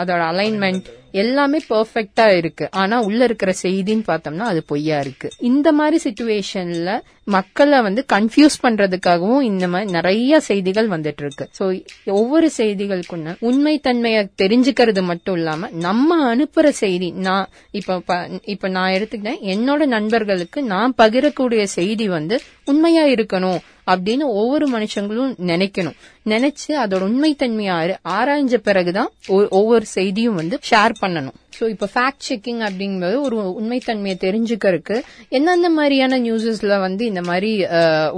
அதோட 0.00 0.22
அலைன்மெண்ட் 0.32 0.88
எல்லாமே 1.12 1.58
பெர்ஃபெக்ட்டா 1.68 2.26
இருக்கு. 2.36 2.68
ஆனா 2.70 2.96
உள்ள 3.02 3.20
இருக்கிற 3.24 3.52
செய்தின்னு 3.62 4.04
பார்த்தோம்னா 4.10 4.46
அது 4.50 4.60
பொய்யா 4.66 4.98
இருக்கு. 4.98 5.28
இந்த 5.38 5.68
மாதிரி 5.72 5.96
சுச்சுவேஷன்ல 6.04 6.90
மக்களை 7.24 7.78
வந்து 7.82 8.04
கன்ஃபியூஸ் 8.12 8.56
பண்றதுக்காகவும் 8.62 9.40
இந்த 9.40 9.68
மாதிரி 9.68 9.90
நிறைய 9.90 10.40
செய்திகள் 10.40 10.88
வந்துட்டு 10.88 11.22
இருக்கு. 11.24 11.48
சோ 11.58 11.64
ஒவ்வொரு 12.04 12.50
செய்திகளுக்குன்னு 12.56 13.34
உண்மைத்தன்மையை 13.48 14.22
தெரிஞ்சுக்கிறது 14.42 15.02
மட்டும் 15.02 15.36
இல்லாம 15.36 15.70
நம்ம 15.86 16.36
அனுப்புற 16.36 16.68
செய்தி 16.82 17.10
நான் 17.10 17.48
இப்ப 17.70 18.20
இப்ப 18.44 18.68
நான் 18.68 18.92
எடுத்துக்கிட்டேன் 18.92 19.44
என்னோட 19.54 19.86
நண்பர்களுக்கு 19.96 20.62
நான் 20.62 20.96
பகிரக்கூடிய 21.02 21.62
செய்தி 21.78 22.08
வந்து 22.08 22.40
உண்மையா 22.64 23.04
இருக்கணும். 23.04 23.60
அப்படின்னு 23.90 24.20
ஒவ்வொரு 24.20 24.68
மனுஷங்களும் 24.68 25.34
நினைக்கணும். 25.46 25.94
நினைச்சு 26.26 26.68
அதோட 26.68 27.08
உண்மைத்தன்மையை 27.08 27.70
ஆர- 27.70 27.98
ஆராய்ஞ்ச 28.08 28.56
பிறகுதான் 28.56 29.10
ஒ- 29.26 29.46
ஒவ்வொரு 29.50 29.86
செய்தியும் 29.86 30.34
வந்து 30.34 30.58
ஷேர் 30.70 30.92
பண்ணணும். 31.00 31.49
ஸோ 31.58 31.64
இப்போ 31.74 31.86
ஃபேக்ட் 31.94 32.26
செக்கிங் 32.28 32.60
அப்படிங்கிறது 32.66 33.16
ஒரு 33.26 33.36
உண்மைத்தன்மையை 33.60 34.16
தெரிஞ்சுக்கிறதுக்கு 34.26 34.96
எந்தெந்த 35.38 35.70
மாதிரியான 35.78 36.18
நியூஸஸ்ல 36.18 36.80
வந்து 36.86 37.04
இந்த 37.10 37.22
மாதிரி 37.28 37.50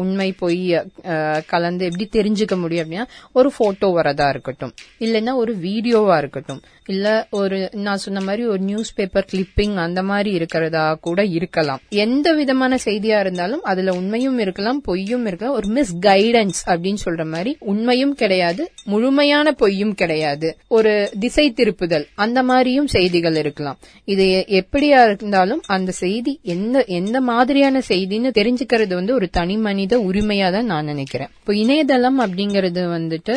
உண்மை 0.03 0.29
பொய் 0.43 0.61
கலந்து 1.53 1.87
எப்படி 1.89 2.07
தெரிஞ்சுக்க 2.19 2.57
முடியும் 2.65 2.85
அப்படின்னா 2.85 3.07
ஒரு 3.33 3.49
போட்டோ 3.59 3.89
வரதா 3.99 4.29
இருக்கட்டும். 4.29 4.75
இல்லைன்னா 5.07 5.35
ஒரு 5.43 5.55
வீடியோவா 5.67 6.17
இருக்கட்டும். 6.23 6.63
இல்ல 6.93 7.09
ஒரு 7.41 7.59
நான் 7.87 8.03
சொன்ன 8.05 8.21
மாதிரி 8.21 8.43
ஒரு 8.53 8.63
நியூஸ் 8.69 8.95
பேப்பர் 8.95 9.27
கிளிப்பிங் 9.33 9.75
அந்த 9.85 10.01
மாதிரி 10.03 10.31
இருக்கிறதா 10.39 10.85
கூட 11.07 11.21
இருக்கலாம். 11.39 11.81
எந்த 12.05 12.29
விதமான 12.39 12.79
செய்தியா 12.85 13.19
இருந்தாலும் 13.25 13.63
அதுல 13.73 13.93
உண்மையும் 14.01 14.39
இருக்கலாம் 14.45 14.81
பொய்யும் 14.89 15.27
இருக்கலாம். 15.27 15.57
ஒரு 15.59 15.69
மிஸ் 15.77 15.95
கைடன்ஸ் 16.09 16.63
அப்படின்னு 16.73 17.03
சொல்ற 17.05 17.25
மாதிரி 17.35 17.53
உண்மையும் 17.73 18.15
கிடையாது 18.23 18.63
முழுமையான 18.93 19.53
பொய்யும் 19.63 19.95
கிடையாது. 20.03 20.51
ஒரு 20.79 20.93
திசை 21.25 21.47
திருப்புதல் 21.61 22.07
அந்த 22.25 22.39
மாதிரியும் 22.51 22.91
செய்தி 22.97 23.21
செய்திகள் 23.23 23.41
இருக்கலாம். 23.43 23.79
இது 24.13 24.25
எப்படியா 24.61 25.01
இருந்தாலும் 25.09 25.63
அந்த 25.77 25.91
செய்தி 26.03 26.33
எந்த 26.55 26.85
எந்த 27.01 27.17
மாதிரியான 27.31 27.83
செய்தின்னு 27.91 28.31
தெரிஞ்சுக்கிறது 28.41 28.95
வந்து 29.01 29.15
ஒரு 29.19 29.29
தனி 29.39 29.57
மனித 29.67 29.99
உரிமையா 30.09 30.49
தான் 30.57 30.71
நான் 30.73 30.91
நினைக்கிறேன். 30.93 31.31
இப்போ 31.41 31.55
இணையதளம் 31.65 32.21
அப்படிங்கறது 32.25 32.83
வந்துட்டு 32.97 33.37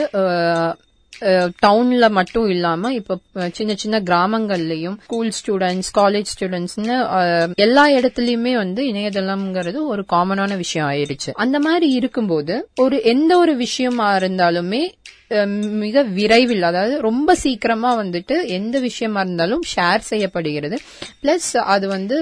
டவுன்ல 1.66 2.06
மட்டும் 2.16 2.48
இல்லாம 2.54 2.90
இப்ப 2.94 3.18
சின்ன 3.58 3.74
சின்ன 3.82 4.00
கிராமங்கள்லயும் 4.10 4.98
ஸ்கூல் 5.06 5.30
ஸ்டூடெண்ட்ஸ் 5.38 5.92
காலேஜ் 6.00 6.32
ஸ்டூடெண்ட்ஸ்னு 6.34 6.96
எல்லா 7.66 7.86
இடத்துலயுமே 7.98 8.54
வந்து 8.64 8.82
இணையதளம்ங்கிறது 8.92 9.80
ஒரு 9.94 10.04
காமனான 10.14 10.58
விஷயம் 10.64 10.90
ஆயிருச்சு. 10.90 11.32
அந்த 11.44 11.60
மாதிரி 11.68 11.90
இருக்கும்போது 12.00 12.56
ஒரு 12.86 12.98
எந்த 13.14 13.32
ஒரு 13.44 13.56
விஷயமா 13.66 14.10
இருந்தாலுமே 14.18 14.84
மிக 15.70 16.04
விரைவில் 16.04 16.62
அதாவது 16.62 17.02
ரொம்ப 17.02 17.36
சீக்கிரமா 17.36 18.02
வந்துட்டு 18.02 18.46
எந்த 18.48 18.80
விஷயமா 18.80 19.20
இருந்தாலும் 19.20 19.64
ஷேர் 19.76 19.98
செய்யப்படுகிறது. 19.98 20.78
பிளஸ் 21.24 21.58
அது 21.58 21.88
வந்து 21.88 22.18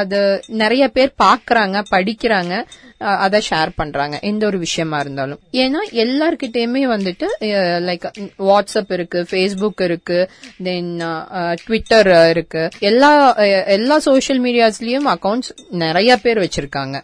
அது 0.00 0.20
நிறைய 0.62 0.84
பேர் 0.96 1.12
பாக்குறாங்க 1.24 1.76
படிக்கிறாங்க 1.94 2.54
அதை 3.22 3.38
ஷேர் 3.48 3.70
பண்றாங்க. 3.76 4.16
எந்த 4.28 4.42
ஒரு 4.46 4.58
விஷயமா 4.58 4.98
இருந்தாலும். 5.04 5.40
ஏன்னா 5.62 5.80
எல்லார்கிட்டயுமே 6.04 6.82
வந்துட்டு 6.92 7.26
லைக் 7.88 8.04
வாட்ஸ்அப் 8.48 8.92
இருக்கு 8.96 9.20
ஃபேஸ்புக் 9.30 9.82
இருக்கு 9.88 10.18
தென் 10.66 10.92
ட்விட்டர் 11.64 12.10
இருக்கு. 12.32 12.62
எல்லா 12.90 13.10
எல்லா 13.76 13.96
சோஷியல் 14.08 14.40
மீடியாஸ்லயும் 14.46 15.08
அக்கௌண்ட்ஸ் 15.14 15.52
நிறைய 15.84 16.16
பேர் 16.24 16.42
வச்சிருக்காங்க. 16.44 16.96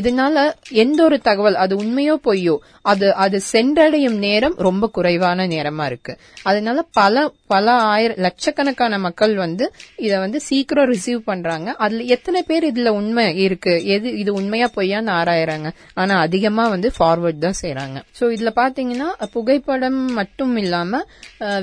இதனால 0.00 0.46
எந்த 0.84 0.98
ஒரு 1.08 1.18
தகவல் 1.28 1.58
அது 1.64 1.76
உண்மையோ 1.82 2.16
பொய்யோ 2.28 2.56
அது 2.92 3.06
அது 3.24 3.36
சென்றடையும் 3.52 4.18
நேரம் 4.26 4.56
ரொம்ப 4.66 4.90
குறைவான 4.96 5.46
நேரமா 5.54 5.84
இருக்கு. 5.90 6.12
அதனால 6.42 6.78
பல 7.00 7.14
பல 7.54 7.66
ஆயிரம் 7.92 8.22
லட்சக்கணக்கான 8.26 8.94
மக்கள் 9.06 9.34
வந்து 9.44 9.64
இதை 10.04 10.16
வந்து 10.18 10.38
சீக்கிரம் 10.48 10.90
ரிசீவ் 10.92 11.20
பண்றாங்க. 11.30 11.68
அதுல 11.84 12.05
எத்தனை 12.08 12.42
பேர் 12.42 12.64
இதுல 12.64 12.88
உண்மை 12.96 13.24
இருக்கு? 13.38 13.72
எது 13.86 14.08
இது 14.18 14.30
உண்மையா 14.34 14.70
பொய்யான்னு 14.74 15.10
ஆராயறாங்க 15.12 15.68
ஆனா 15.94 16.14
அதிகமா 16.18 16.64
வந்து 16.68 16.88
ஃபார்வர்ட் 16.96 17.38
தான் 17.38 17.58
செய்யறாங்க 17.60 17.98
சோ 18.18 18.24
இதுல 18.32 18.50
பாத்தீங்கன்னா 18.56 19.08
புகைப்படம் 19.32 19.98
மட்டும் 20.12 20.56
இல்லாம 20.56 21.02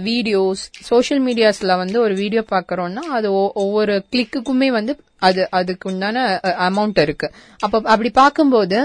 வீடியோஸ் 0.05 0.61
சோஷியல் 0.87 1.23
மீடியாஸ்ல 1.25 1.77
வந்து 1.77 1.99
ஒரு 1.99 2.15
வீடியோ 2.15 2.43
பாக்குறோம்னா 2.51 3.03
அது 3.13 3.29
ஒ- 3.33 3.53
ஒவ்வொரு 3.63 3.95
கிளிக்குக்குமே 4.11 4.69
வந்து 4.71 4.95
அது 5.21 5.41
அதுக்கு 5.51 5.89
உண்டான 5.89 6.17
அமௌண்ட் 6.65 6.99
இருக்கு. 6.99 7.27
அப்ப 7.59 7.81
அப்படி 7.85 8.09
பார்க்கும்போது 8.15 8.79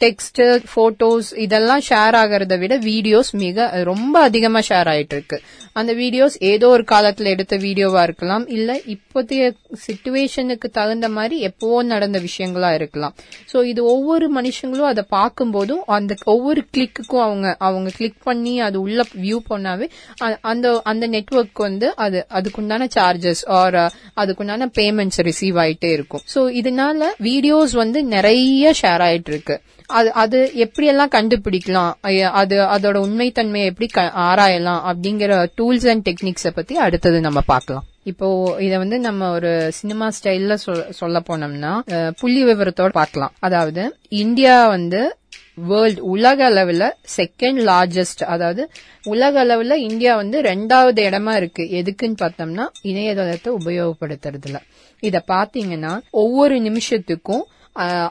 டெக்ஸ்ட் 0.00 0.40
போட்டோஸ் 0.74 1.36
இதெல்லாம் 1.36 1.80
ஷேர் 1.88 2.14
ஆகிறத 2.14 2.58
விட 2.58 2.78
வீடியோஸ் 2.84 3.32
மிக 3.34 3.56
ரொம்ப 3.82 4.20
அதிகமா 4.20 4.60
ஷேர் 4.60 4.88
ஆயிட்டு 4.88 5.12
இருக்கு 5.12 5.38
அந்த 5.72 5.92
வீடியோஸ் 5.94 6.36
ஏதோ 6.42 6.68
ஒரு 6.68 6.84
காலத்துல 6.88 7.24
எடுத்த 7.24 7.56
வீடியோவா 7.56 8.02
இருக்கலாம் 8.02 8.46
இல்ல 8.48 8.80
இப்போதைய 8.86 9.42
சிச்சுவேஷனுக்கு 9.86 10.68
தகுந்த 10.70 11.08
மாதிரி 11.08 11.40
எப்பவோ 11.40 11.82
நடந்த 11.82 12.18
விஷயங்களா 12.20 12.74
இருக்கலாம். 12.74 13.14
சோ 13.52 13.64
இது 13.64 13.84
ஒவ்வொரு 13.84 14.32
மனுஷங்களும் 14.34 14.88
அதை 14.88 15.04
பார்க்கும்போதும் 15.10 15.82
அந்த 15.88 16.14
ஒவ்வொரு 16.24 16.64
கிளிக்குக்கும் 16.76 17.22
அவங்க 17.22 17.56
அவங்க 17.58 17.90
கிளிக் 17.90 18.22
பண்ணி 18.22 18.60
அது 18.60 18.80
உள்ள 18.80 19.04
வியூ 19.22 19.38
பண்ணாவே 19.50 19.88
அ- 20.22 20.38
அந்த 20.42 20.80
அந்த 20.84 21.08
நெட்ஒர்க் 21.08 21.60
வந்து 21.60 21.94
அது 21.96 22.26
அதுக்குண்டான 22.30 22.88
சார்ஜஸ் 22.94 23.48
ஆர் 23.54 23.78
அதுக்குண்டான 24.16 24.70
பேமெண்ட்ஸ் 24.78 25.22
ரிசீவ் 25.22 25.56
ஆயிட்டே 25.56 25.90
இருக்கும். 25.92 26.24
சோ 26.34 26.42
இதனால 26.60 26.94
வீடியோஸ் 27.22 27.74
வந்து 27.74 28.04
நிறைய 28.08 28.74
ஷேர் 28.82 29.04
ஆயிட்டு 29.04 29.28
இருக்கு 29.28 29.56
அது 29.88 30.12
அது 30.12 30.52
எப்படியெல்லாம் 30.54 31.10
கண்டுபிடிக்கலாம்? 31.10 31.92
அது 32.30 32.56
அதோட 32.58 32.96
உண்மைத்தன்மையை 32.96 33.64
எப்படி 33.64 33.86
க- 33.86 34.12
ஆராயலாம்? 34.16 34.80
அப்படிங்கிற 34.90 35.46
டூல்ஸ் 35.58 35.88
அண்ட் 35.88 36.08
டெக்னிக்ஸை 36.08 36.50
பத்தி 36.54 36.76
அடுத்தது 36.76 37.20
நம்ம 37.20 37.40
பார்க்கலாம். 37.40 37.84
இப்போ 38.02 38.56
இத 38.58 38.78
வந்து 38.78 38.98
நம்ம 38.98 39.30
ஒரு 39.32 39.72
சினிமா 39.72 40.08
ஸ்டைல்ல 40.08 40.54
சொல்ல 40.90 41.22
போனோம்னா 41.28 42.12
புள்ளி 42.20 42.44
விவரத்தோட 42.44 42.88
பார்க்கலாம். 42.88 43.32
அதாவது 43.38 43.96
இந்தியா 44.08 44.68
வந்து 44.68 45.16
வேர்ல்ட் 45.54 45.98
உலக 45.98 46.50
அளவுல 46.50 46.90
செகண்ட் 47.16 47.60
லார்ஜஸ்ட் 47.70 48.24
அதாவது 48.24 48.70
உலக 49.04 49.44
அளவுல 49.44 49.72
இந்தியா 49.72 50.16
வந்து 50.16 50.42
ரெண்டாவது 50.42 51.00
இடமா 51.08 51.36
இருக்கு. 51.36 51.62
எதுக்குன்னு 51.62 52.14
பார்த்தோம்னா 52.22 52.66
இணையதளத்தை 52.82 53.52
உபயோகப்படுத்துறதுல. 53.64 54.56
இத 55.00 55.22
பாத்தீங்கன்னா 55.28 56.00
ஒவ்வொரு 56.10 56.58
நிமிஷத்துக்கும் 56.58 57.42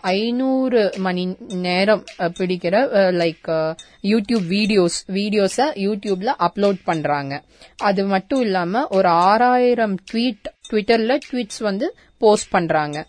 ஐநூறு 0.02 0.92
மணி 0.98 1.36
நேரம் 1.48 2.04
பிடிக்கிற 2.20 2.76
லைக் 3.22 3.76
யூடியூப் 4.04 4.48
வீடியோஸ் 4.50 4.98
வீடியோஸ 5.08 5.58
யூடியூப்ல 5.58 6.34
அப்லோட் 6.40 6.80
பண்றாங்க. 6.84 7.44
அது 7.78 8.06
மட்டும் 8.06 8.42
இல்லாம 8.42 8.88
ஒரு 8.88 9.08
ஆறாயிரம் 9.08 9.98
ட்வீட் 10.12 10.46
ட்விட்டர்ல 10.72 11.20
ட்வீட்ஸ் 11.32 11.60
வந்து 11.60 11.96
போஸ்ட் 12.18 12.52
பண்றாங்க. 12.52 13.06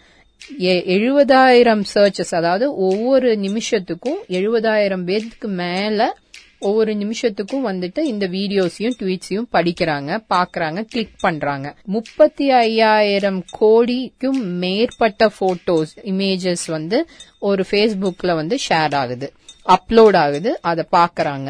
எ- 0.60 0.84
எழுபதாயிரம் 0.86 1.84
சர்ச்சஸ் 1.94 2.34
அதாவது 2.34 2.76
ஒவ்வொரு 2.76 3.34
நிமிஷத்துக்கும் 3.34 4.20
எழுபதாயிரம் 4.28 5.04
பேருக்கு 5.04 5.48
மேல 5.48 6.16
ஒவ்வொரு 6.58 6.94
நிமிஷத்துக்கும் 6.94 7.66
வந்துட்டு 7.66 7.98
இந்த 7.98 8.26
வீடியோஸையும் 8.26 8.96
ட்வீட்ஸையும் 9.00 9.48
படிக்கிறாங்க 9.52 10.20
பாக்குறாங்க 10.34 10.80
கிளிக் 10.80 11.16
பண்றாங்க. 11.20 11.76
முப்பத்தி 11.84 12.50
ஐயாயிரம் 12.50 13.44
கோடிக்கும் 13.58 14.40
மேற்பட்ட 14.58 15.30
போட்டோஸ் 15.40 15.94
இமேஜஸ் 16.04 16.66
வந்து 16.66 17.08
ஒரு 17.38 17.64
ஃபேஸ்புக்ல 17.70 18.34
வந்து 18.34 18.58
ஷேர் 18.68 18.94
ஆகுது 18.94 19.32
அப்லோட் 19.66 20.16
ஆகுது 20.16 20.58
அதை 20.62 20.84
பாக்குறாங்க. 20.96 21.48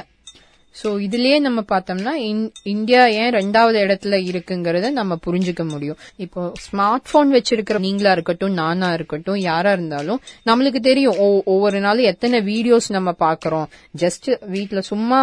ஸோ 0.74 0.88
இதுலயே 1.04 1.38
நம்ம 1.38 1.60
பார்த்தோம்னா 1.68 2.12
இந்தியா 2.66 3.06
ஏன் 3.14 3.32
ரெண்டாவது 3.32 3.78
இடத்துல 3.84 4.16
இருக்குங்கிறத 4.28 4.90
நம்ம 4.90 5.18
புரிஞ்சுக்க 5.26 5.62
முடியும். 5.68 5.96
இப்போ 6.16 6.40
ஸ்மார்ட் 6.64 7.10
போன் 7.10 7.32
வச்சிருக்கிற 7.32 7.78
நீங்களா 7.78 8.12
இருக்கட்டும் 8.12 8.52
நானா 8.52 8.92
இருக்கட்டும் 8.92 9.40
யாரா 9.42 9.72
இருந்தாலும் 9.72 10.20
நம்மளுக்கு 10.46 10.80
தெரியும் 10.80 11.18
ஒ- 11.18 11.42
ஒவ்வொரு 11.46 11.80
நாளும் 11.80 12.04
எத்தனை 12.04 12.40
வீடியோஸ் 12.42 12.88
நம்ம 12.88 13.14
பாக்குறோம் 13.20 13.66
ஜஸ்ட் 13.98 14.28
வீட்டுல 14.52 14.78
சும்மா 14.84 15.20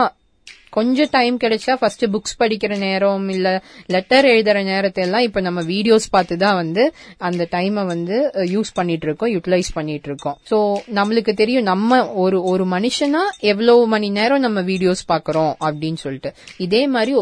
கொஞ்சம் 0.78 1.12
டைம் 1.16 1.38
கிடைச்சா 1.44 1.76
ஃபர்ஸ்ட் 1.82 2.06
புக்ஸ் 2.16 2.38
படிக்கிற 2.44 2.78
நேரம் 2.86 3.28
இல்ல 3.36 3.48
லெட்டர் 3.96 4.28
எழுதுற 4.34 4.64
நேரத்தை 4.72 5.04
எல்லாம் 5.08 5.26
இப்ப 5.28 5.44
நம்ம 5.48 5.64
வீடியோஸ் 5.74 6.08
பார்த்து 6.16 6.38
தான் 6.46 6.60
வந்து 6.62 6.86
அந்த 7.30 7.48
டைமை 7.56 7.86
வந்து 7.94 8.18
யூஸ் 8.56 8.74
பண்ணிட்டு 8.80 9.08
இருக்கோம் 9.10 9.34
யூட்டிலைஸ் 9.36 9.72
பண்ணிட்டு 9.80 10.10
இருக்கோம் 10.12 10.38
சோ 10.52 10.60
நம்மளுக்கு 11.00 11.36
தெரியும் 11.44 11.70
நம்ம 11.72 12.02
ஒரு 12.26 12.40
ஒரு 12.54 12.66
மனுஷனா 12.76 13.24
எவ்வளவு 13.52 13.82
மணி 13.94 14.10
நேரம் 14.20 14.46
நம்ம 14.48 14.60
வீடியோஸ் 14.72 15.04
பாக்குறோம் 15.12 15.54
அப்படின்னு 15.66 16.00
சொல்லிட்டு. 16.06 16.32
இதே 16.66 16.84
மாதிரி 16.96 17.14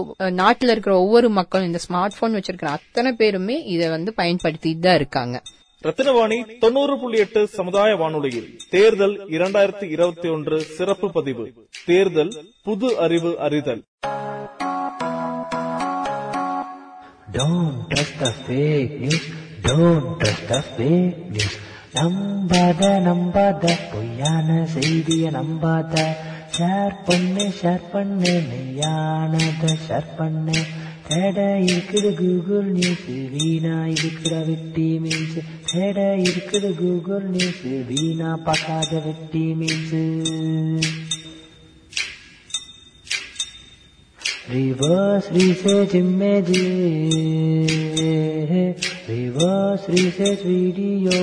நாட்டில் 0.41 0.63
நாட்டுல 0.63 0.73
இருக்கிற 0.73 0.93
ஒவ்வொரு 1.03 1.27
மக்களும் 1.37 1.67
இந்த 1.69 1.79
ஸ்மார்ட் 1.85 2.17
போன் 2.19 2.35
வச்சிருக்கிற 2.37 2.69
அத்தனை 2.77 3.09
பேருமே 3.21 3.55
இதை 3.73 3.87
வந்து 3.89 4.11
பயன்படுத்திட்டு 4.19 4.83
தான் 4.85 4.97
இருக்காங்க. 4.99 5.35
ரத்தினவாணி 5.83 6.37
தொண்ணூறு 6.61 6.93
புள்ளி 6.99 7.17
எட்டு 7.23 7.41
சமுதாய 7.55 7.91
வானொலியில் 7.95 8.49
தேர்தல் 8.69 9.15
இரண்டாயிரத்தி 9.35 9.87
இருபத்தி 9.95 10.29
ஒன்று 10.29 10.57
சிறப்பு 10.75 11.09
பதிவு 11.15 11.45
தேர்தல் 11.87 12.33
புது 12.63 12.89
அறிவு 13.05 13.33
அறிதல் 13.47 13.83
Don't 17.33 17.77
trust 17.91 18.17
the 18.19 18.31
fake 18.43 18.91
news. 19.01 19.23
Don't 19.63 20.09
trust 20.19 20.43
the 20.47 20.59
fake 20.71 21.21
news. 21.29 21.53
நம்பாத 21.95 22.81
நம்பாத 23.07 23.63
பொய்யான 23.89 24.47
செய்திய 24.73 25.31
நம்பாத 25.35 25.95
ஷேர் 26.55 26.95
பண்ணு 27.07 27.45
ஷேர் 27.59 27.85
பண்ணு 27.91 28.31
மெய்யானத 28.49 29.73
ஷேர் 29.85 30.09
பண்ணு 30.17 30.57
தேட 31.07 31.37
இருக்குது 31.65 32.09
கூகுள் 32.19 32.67
நியூஸ் 32.75 33.07
வீணா 33.33 33.77
இருக்கிற 33.95 34.33
வெட்டி 34.49 34.89
மீன்ஸ் 35.03 35.37
தேட 35.71 35.97
இருக்குது 36.25 36.69
கூகுள் 36.81 37.25
நியூஸ் 37.35 37.63
வீணா 37.91 38.31
பார்க்காத 38.47 39.01
வெட்டி 39.07 39.47
means 39.61 39.97
Reverse 44.47 45.27
research 45.31 45.93
images, 45.95 46.57
reverse 49.07 49.87
research 49.87 50.41
video, 50.41 51.19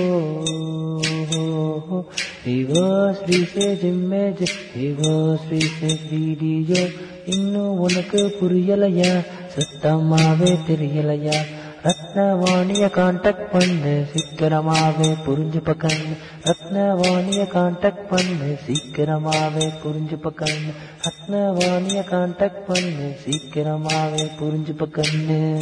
reverse 2.47 3.21
research 3.27 3.83
images, 3.83 4.51
reverse 4.75 5.45
research 5.51 6.01
video. 6.09 7.10
இன்னும் 7.25 7.79
உனக்கு 7.79 8.37
புரியலையா? 8.41 9.25
சுத்தமாவே 9.55 10.57
தெரியலையா? 10.67 11.35
ரத்னவாணிய 11.83 12.89
கான்டாக்ட் 12.89 13.51
பண்ணு 13.51 14.05
சீக்கிரமாவே 14.13 15.15
புரிஞ்சு 15.27 15.61
கண்ணு. 15.63 16.17
ரத்னவாணிய 16.43 17.47
கான்டாக்ட் 17.47 18.07
பண்ணு 18.09 18.59
சீக்கிரமாவே 18.67 19.73
புரிஞ்சு 19.83 20.31
கண்ணு. 20.37 20.73
ரத்னவாணிய 21.01 22.03
கான்டாக்ட் 22.11 22.65
பண்ணு 22.67 23.17
சீக்கிரமாவே 23.25 24.29
புரிஞ்சு 24.41 25.01
கண்ணு. 25.01 25.61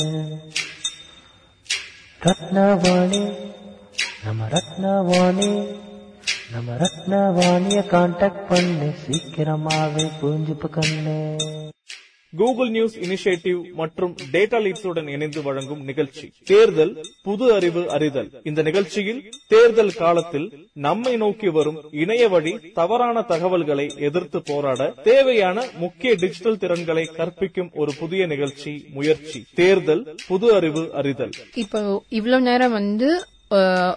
ரத்னவாணி 2.23 3.33
நம்ம 4.23 4.47
ரத்னவாணி. 4.47 5.65
நம்ம 6.51 6.75
ரத்னவாணிய 6.75 7.79
கான்டாக்ட் 7.93 8.47
பண்ணு. 8.47 8.93
சீக்கிரமாவே 9.05 10.09
புரிஞ்சுப்ப 10.21 10.79
கண்ணு. 10.79 11.37
கூகுள் 12.37 12.69
நியூஸ் 12.69 12.97
இனிஷியேட்டிவ் 12.99 13.71
மற்றும் 13.73 14.15
டேட்டா 14.31 14.59
லீட்ஸுடன் 14.65 15.09
இணைந்து 15.09 15.41
வழங்கும் 15.41 15.83
நிகழ்ச்சி. 15.83 16.33
தேர்தல் 16.43 17.05
புது 17.23 17.53
அறிவு 17.53 17.89
அறிதல். 17.89 18.41
இந்த 18.43 18.61
நிகழ்ச்சியில் 18.61 19.29
தேர்தல் 19.47 19.91
காலத்தில் 19.91 20.67
நம்மை 20.73 21.15
நோக்கி 21.15 21.49
வரும் 21.49 21.83
இணைய 21.91 22.29
வழி 22.29 22.59
தவறான 22.73 23.21
தகவல்களை 23.21 23.93
எதிர்த்து 23.97 24.41
போராட 24.41 24.93
தேவையான 25.03 25.65
முக்கிய 25.77 26.13
டிஜிட்டல் 26.13 26.57
திறன்களை 26.57 27.05
கற்பிக்கும் 27.05 27.71
ஒரு 27.73 27.93
புதிய 27.99 28.25
நிகழ்ச்சி 28.25 28.85
முயற்சி. 28.93 29.45
தேர்தல் 29.53 30.15
புது 30.27 30.53
அறிவு 30.53 30.93
அறிதல். 30.93 31.31
இப்போ 31.55 32.03
இவ்வளவு 32.09 32.41
நேரம் 32.41 32.71
வந்து 32.71 33.23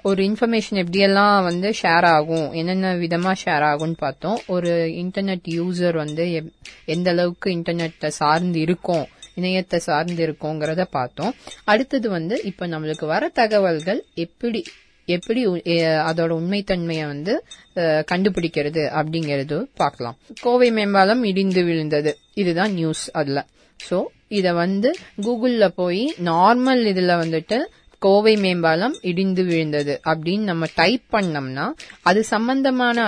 ஒரு 0.02 0.22
இன்ஃபர்மேஷன் 0.22 0.84
எப்படியெல்லாம் 0.84 1.42
வந்து 1.42 1.74
ஷேர் 1.82 2.04
ஆகும் 2.04 2.52
என்னென்ன 2.52 2.94
விதமாக 2.94 3.40
ஷேர் 3.44 3.64
ஆகும்னு 3.64 3.94
பார்த்தோம். 3.96 4.38
ஒரு 4.46 4.70
இன்டர்நெட் 4.70 5.48
யூசர் 5.48 5.96
வந்து 5.96 6.24
எப்- 6.24 6.52
எந்த 6.84 7.10
அளவுக்கு 7.10 7.50
இன்டர்நெட்டை 7.50 8.06
சார்ந்து 8.06 8.60
இருக்கும் 8.60 9.06
இணையத்தை 9.40 9.76
சார்ந்து 9.76 10.26
இருக்கோங்கிறத 10.26 10.84
பார்த்தோம். 10.90 11.34
அடுத்தது 11.64 12.10
வந்து 12.10 12.40
இப்போ 12.44 12.66
நம்மளுக்கு 12.66 13.06
வர 13.06 13.28
தகவல்கள் 13.28 14.04
எப்படி 14.14 14.64
எப்படி 15.04 15.46
அதோட 15.46 16.32
உண்மைத்தன்மையை 16.32 17.06
வந்து 17.06 17.44
கண்டுபிடிக்கிறது 17.74 18.82
அப்படிங்கிறது 19.00 19.66
பார்க்கலாம். 19.76 20.16
கோவை 20.40 20.70
மேம்பாலம் 20.70 21.24
இடிந்து 21.24 21.64
விழுந்தது. 21.64 22.18
இதுதான் 22.34 22.72
நியூஸ் 22.72 23.10
அதில். 23.10 23.42
ஸோ 23.90 24.02
இதை 24.28 24.52
வந்து 24.52 24.94
கூகுளில் 25.22 25.68
போய் 25.68 26.14
நார்மல் 26.24 26.84
இதில் 26.84 27.08
வந்துட்டு 27.08 27.58
கோவை 28.06 28.34
மேம்பாலம் 28.44 28.94
இடிந்து 29.10 29.42
விழுந்தது 29.48 29.94
அப்படின்னு 30.10 30.44
நம்ம 30.50 30.66
டைப் 30.80 31.04
பண்ணோம்னா 31.14 31.66
அது 32.10 32.20
சம்பந்தமான 32.32 33.06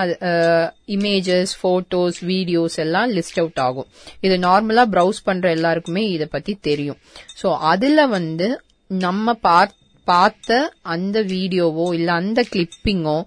இமேஜஸ் 0.97 1.55
போட்டோஸ் 1.63 2.19
வீடியோஸ் 2.33 2.77
எல்லாம் 2.85 3.13
லிஸ்ட் 3.17 3.41
அவுட் 3.43 3.63
ஆகும். 3.67 3.89
இது 4.27 4.37
நார்மலா 4.49 4.85
ப்ரௌஸ் 4.97 5.21
பண்ற 5.29 5.49
எல்லாருக்குமே 5.57 6.05
இதை 6.17 6.29
பத்தி 6.37 6.55
தெரியும். 6.69 7.01
சோ 7.43 7.51
அதுல 7.73 8.07
வந்து 8.17 8.49
நம்ம 8.91 9.35
பார்த்த 9.49 9.83
பார்த்த 10.05 10.59
அந்த 10.87 11.23
வீடியோவோ 11.25 11.95
இல்ல 11.95 12.13
அந்த 12.13 12.45
கிளிப்பிங்கோ 12.51 13.19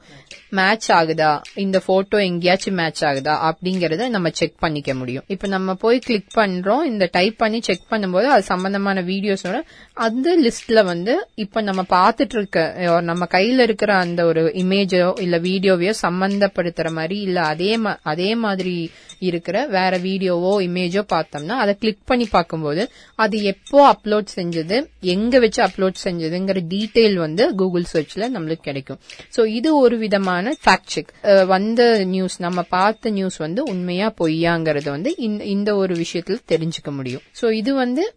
மேட்ச் 0.50 0.92
ஆகுதா? 0.92 1.30
இந்த 1.56 1.80
போட்டோ 1.80 2.18
எங்கேயாச்சும் 2.22 2.74
மேட்ச் 2.74 3.06
ஆகுதா? 3.06 3.34
அப்படிங்கறத 3.48 4.10
நம்ம 4.10 4.30
செக் 4.32 4.60
பண்ணிக்க 4.60 4.94
முடியும். 4.94 5.24
இப்ப 5.28 5.48
நம்ம 5.48 5.74
போய் 5.76 6.00
கிளிக் 6.00 6.32
பண்றோம். 6.36 6.84
இந்த 6.84 7.10
டைப் 7.12 7.38
பண்ணி 7.38 7.62
செக் 7.62 7.92
பண்ணும்போது 7.92 8.28
அது 8.28 8.44
சம்பந்தமான 8.44 9.02
வீடியோஸோட 9.02 9.58
அந்த 9.98 10.38
லிஸ்ட்ல 10.38 10.84
வந்து 10.84 11.16
இப்ப 11.36 11.62
நம்ம 11.62 11.86
பார்த்துட்டு 11.90 12.36
இருக்க 12.36 12.62
நம்ம 13.02 13.28
கையில 13.32 13.60
இருக்கிற 13.62 13.94
அந்த 13.96 14.26
ஒரு 14.26 14.44
இமேஜோ 14.56 15.20
இல்ல 15.20 15.40
வீடியோவையோ 15.40 15.94
சம்பந்தப்படுத்துற 16.02 16.92
மாதிரி 16.92 17.20
இல்ல 17.22 17.42
அதே 17.46 17.78
மா- 17.78 18.00
அதே 18.06 18.36
மாதிரி 18.38 18.78
இருக்கிற 19.20 19.66
வேற 19.66 20.00
வீடியோவோ 20.00 20.68
இமேஜோ 20.68 21.02
பார்த்தோம்னா 21.14 21.48
அதை 21.48 21.76
கிளிக் 21.76 22.06
பண்ணி 22.06 22.26
பார்க்கும்போது 22.26 22.92
அது 23.16 23.44
எப்போ 23.44 23.92
அப்லோட் 23.92 24.26
செஞ்சது 24.36 24.88
எங்க 25.02 25.40
வச்சு 25.40 25.64
அப்லோட் 25.64 25.94
செஞ்சதுங்கிற 26.04 26.62
டீட்டெயில் 26.70 27.14
வந்து 27.14 27.56
கூகுள் 27.56 27.86
சர்ச்ல 27.94 28.16
நம்மளுக்கு 28.16 28.62
கிடைக்கும். 28.62 29.00
சோ 29.38 29.46
இது 29.46 29.78
ஒரு 29.78 29.98
விதமான 29.98 30.56
ஃபேக்ட் 30.66 30.86
செக் 30.86 31.14
வந்த 31.48 32.04
நியூஸ் 32.06 32.40
நம்ம 32.40 32.62
பார்த்த 32.62 33.10
நியூஸ் 33.10 33.38
வந்து 33.38 33.64
உண்மையா 33.64 34.14
பொய்யாங்கிறது 34.20 34.90
வந்து 34.90 35.16
இந்த- 35.18 35.44
இந்த 35.44 35.76
ஒரு 35.76 35.96
விஷயத்துல 35.96 36.40
தெரிஞ்சுக்க 36.48 36.92
முடியும். 36.92 37.22
சோ 37.42 37.52
இது 37.52 37.74
வந்து 37.74 38.14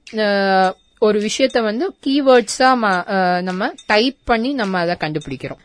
ஒரு 1.02 1.18
விஷயத்த 1.20 1.58
வந்து 1.62 1.84
கீவேர்ட்ஸா 2.06 2.68
நம்ம 3.40 3.68
டைப் 3.86 4.16
பண்ணி 4.24 4.50
நம்ம 4.52 4.78
அதை 4.78 4.94
கண்டுபிடிக்கிறோம். 5.00 5.60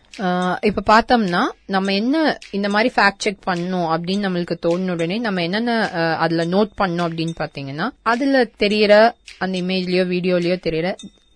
இப்ப 0.61 0.83
பார்த்தோம்னா 0.91 1.41
நம்ம 1.65 1.93
என்ன 1.93 2.15
இந்த 2.51 2.67
மாதிரி 2.69 2.89
ஃபேக்ட் 2.95 3.23
செக் 3.25 3.41
பண்ணணும் 3.45 3.87
அப்படின்னு 3.93 4.25
நம்மளுக்கு 4.25 4.55
தோணுன 4.65 4.91
உடனே 4.91 5.17
நம்ம 5.17 5.41
என்னென்ன 5.41 5.73
அதுல 6.17 6.45
நோட் 6.45 6.71
பண்ணோம் 6.77 7.07
அப்படின்னு 7.07 7.35
பாத்தீங்கன்னா 7.39 7.87
அதுல 8.03 8.43
தெரியற 8.59 8.93
அந்த 9.37 9.55
இமேஜ்லயோ 9.61 10.05
வீடியோலயோ 10.13 10.57
தெரியற 10.67 10.91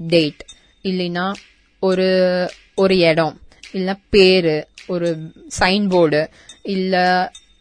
டேட் 0.10 0.44
இல்லைன்னா 0.86 1.26
ஒரு 1.84 2.08
ஒரு 2.76 2.98
இடம் 3.10 3.36
இல்ல 3.72 3.98
பேரு 4.10 4.56
ஒரு 4.88 5.10
சைன் 5.60 5.88
போர்டு 5.88 6.22
இல்ல 6.70 6.96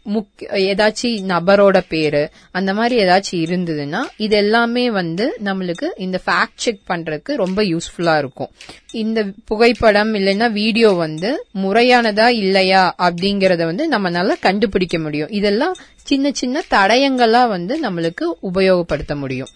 முக் 0.05 0.43
ஏதாச்சும் 0.67 1.25
நபரோட 1.31 1.77
பேரு 1.87 2.21
அந்த 2.51 2.71
மாதிரி 2.73 2.95
ஏதாச்சும் 3.03 3.41
இருந்ததுன்னா 3.45 4.01
இது 4.17 4.35
எல்லாமே 4.37 4.85
வந்து 4.91 5.25
நம்மளுக்கு 5.45 5.87
இந்த 5.97 6.17
ஃபேக்ட் 6.25 6.63
செக் 6.65 6.81
பண்றதுக்கு 6.87 7.33
ரொம்ப 7.35 7.63
யூஸ்ஃபுல்லா 7.63 8.17
இருக்கும். 8.17 8.51
இந்த 8.91 9.19
புகைப்படம் 9.45 10.13
இல்லைன்னா 10.13 10.51
வீடியோ 10.51 10.91
வந்து 11.05 11.31
முறையானதா 11.63 12.27
இல்லையா 12.43 12.83
அப்படிங்கறத 13.07 13.63
வந்து 13.71 13.87
நம்ம 13.87 14.09
நல்லா 14.09 14.37
கண்டுபிடிக்க 14.39 14.99
முடியும். 14.99 15.29
இதெல்லாம் 15.29 15.75
சின்ன 16.03 16.31
சின்ன 16.31 16.63
தடயங்களா 16.75 17.47
வந்து 17.47 17.75
நம்மளுக்கு 17.81 18.27
உபயோகப்படுத்த 18.51 19.15
முடியும். 19.15 19.51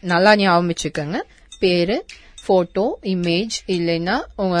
நல்லா 0.00 0.32
ஞாபகம் 0.36 0.70
வச்சுக்கோங்க 0.72 1.18
பேரு 1.58 1.96
போட்டோ 2.48 2.84
இமேஜ் 3.12 3.56
இல்லைன்னா 3.76 4.16
உங்க 4.42 4.58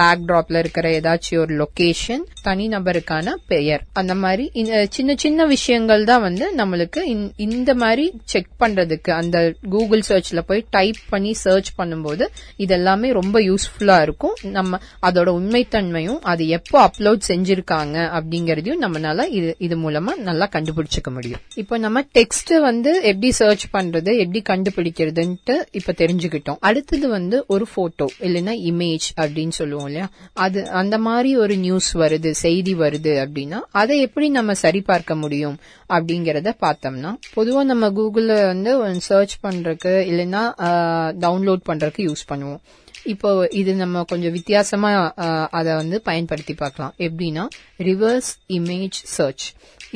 பேக்ட்ராப்ல 0.00 0.60
இருக்கிற 0.62 0.86
ஏதாச்சும் 0.98 1.40
ஒரு 1.44 1.54
லொகேஷன் 1.62 2.24
தனிநபருக்கான 2.46 3.34
பெயர். 3.52 3.82
அந்த 4.00 4.14
மாதிரி 4.22 4.44
இந்த 4.60 4.76
சின்ன 4.96 5.14
சின்ன 5.24 5.46
விஷயங்கள் 5.54 6.02
தான் 6.10 6.24
வந்து 6.26 6.46
நம்மளுக்கு 6.60 7.00
இந்த 7.46 7.72
மாதிரி 7.82 8.04
செக் 8.32 8.52
பண்றதுக்கு 8.62 9.10
அந்த 9.20 9.36
கூகுள் 9.74 10.02
சர்ச்ல 10.10 10.42
போய் 10.48 10.64
டைப் 10.76 11.00
பண்ணி 11.12 11.32
சர்ச் 11.44 11.70
பண்ணும்போது 11.80 12.24
இதெல்லாமே 12.66 13.10
ரொம்ப 13.20 13.36
யூஸ்ஃபுல்லா 13.48 13.96
இருக்கும். 14.06 14.36
நம்ம 14.56 14.80
அதோட 15.08 15.28
உண்மைத்தன்மையும் 15.40 16.20
அது 16.32 16.46
எப்போ 16.58 16.78
அப்லோட் 16.86 17.28
செஞ்சிருக்காங்க 17.30 17.96
அப்படிங்கறதையும் 18.18 18.82
நம்மளால 18.84 19.26
இது 19.38 19.50
இது 19.66 19.76
மூலமா 19.84 20.14
நல்லா 20.28 20.48
கண்டுபிடிச்சுக்க 20.56 21.10
முடியும். 21.16 21.42
இப்போ 21.62 21.74
நம்ம 21.84 22.04
டெக்ஸ்ட் 22.18 22.54
வந்து 22.68 22.90
எப்படி 23.10 23.30
சர்ச் 23.40 23.66
பண்றது 23.76 24.10
எப்படி 24.24 24.42
கண்டுபிடிக்கிறதுன்ட்டு 24.52 25.56
இப்ப 25.78 25.94
தெரிஞ்சுக்கிட்டோம். 26.02 26.60
அடுத்தது 26.68 27.06
வந்து 27.16 27.27
வந்து 27.28 27.40
ஒரு 27.54 27.64
போட்டோ 27.74 28.06
இல்லைன்னா 28.26 28.52
இமேஜ் 28.70 29.06
அப்படின்னு 29.22 29.54
சொல்லுவோம் 29.58 29.88
இல்லையா? 29.88 30.06
அது 30.44 30.60
அந்த 30.80 30.96
மாதிரி 31.06 31.30
ஒரு 31.42 31.54
நியூஸ் 31.64 31.90
வருது 32.02 32.30
செய்தி 32.42 32.72
வருது 32.82 33.12
அப்படின்னா 33.24 33.58
அதை 33.80 33.94
எப்படி 34.06 34.26
நம்ம 34.36 34.54
சரி 34.62 34.80
பார்க்க 34.90 35.22
முடியும் 35.22 35.56
அப்படிங்கறத 35.96 36.52
பார்த்தோம்னா 36.64 37.10
பொதுவா 37.36 37.62
நம்ம 37.72 37.90
கூகுள்ல 37.98 38.34
வந்து 38.52 38.72
சர்ச் 39.08 39.36
பண்றதுக்கு 39.46 39.94
இல்லைன்னா 40.10 40.42
டவுன்லோட் 41.24 41.62
பண்றதுக்கு 41.70 42.06
யூஸ் 42.08 42.28
பண்ணுவோம். 42.32 42.62
இப்போ 43.12 43.30
இது 43.60 43.72
நம்ம 43.82 44.04
கொஞ்சம் 44.12 44.34
வித்தியாசமா 44.38 44.88
அதை 45.58 45.72
வந்து 45.82 45.96
பயன்படுத்தி 46.08 46.54
பார்க்கலாம். 46.62 46.94
எப்படின்னா 47.06 47.44
ரிவர்ஸ் 47.88 48.32
இமேஜ் 48.58 48.98
சர்ச் 49.16 49.46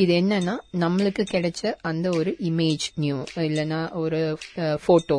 இது 0.03 0.13
என்னன்னா 0.21 0.55
நம்மளுக்கு 0.83 1.23
கிடைச்ச 1.33 1.73
அந்த 1.91 2.07
ஒரு 2.19 2.31
இமேஜ் 2.51 2.85
நியூ 3.03 3.19
இல்லைன்னா 3.49 3.81
ஒரு 4.03 4.21
போட்டோ 4.87 5.19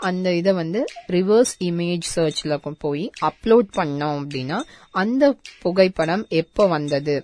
அந்த 0.00 0.32
இதை 0.32 0.52
வந்து 0.52 0.84
ரிவர்ஸ் 1.06 1.52
இமேஜ் 1.60 2.06
சர்ச்ல 2.14 2.56
போய் 2.78 3.10
அப்லோட் 3.20 3.68
பண்ணோம் 3.76 4.16
அப்படின்னா 4.16 4.58
அந்த 4.94 5.24
புகைப்படம் 5.62 6.26
எப்போ 6.28 6.66
வந்தது? 6.66 7.14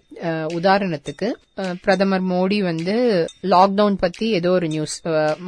உதாரணத்துக்கு 0.54 1.28
பிரதமர் 1.56 2.24
மோடி 2.30 2.56
வந்து 2.62 2.94
லாக்டவுன் 3.52 3.94
பத்தி 4.02 4.26
ஏதோ 4.38 4.50
ஒரு 4.50 4.66
நியூஸ் 4.68 4.96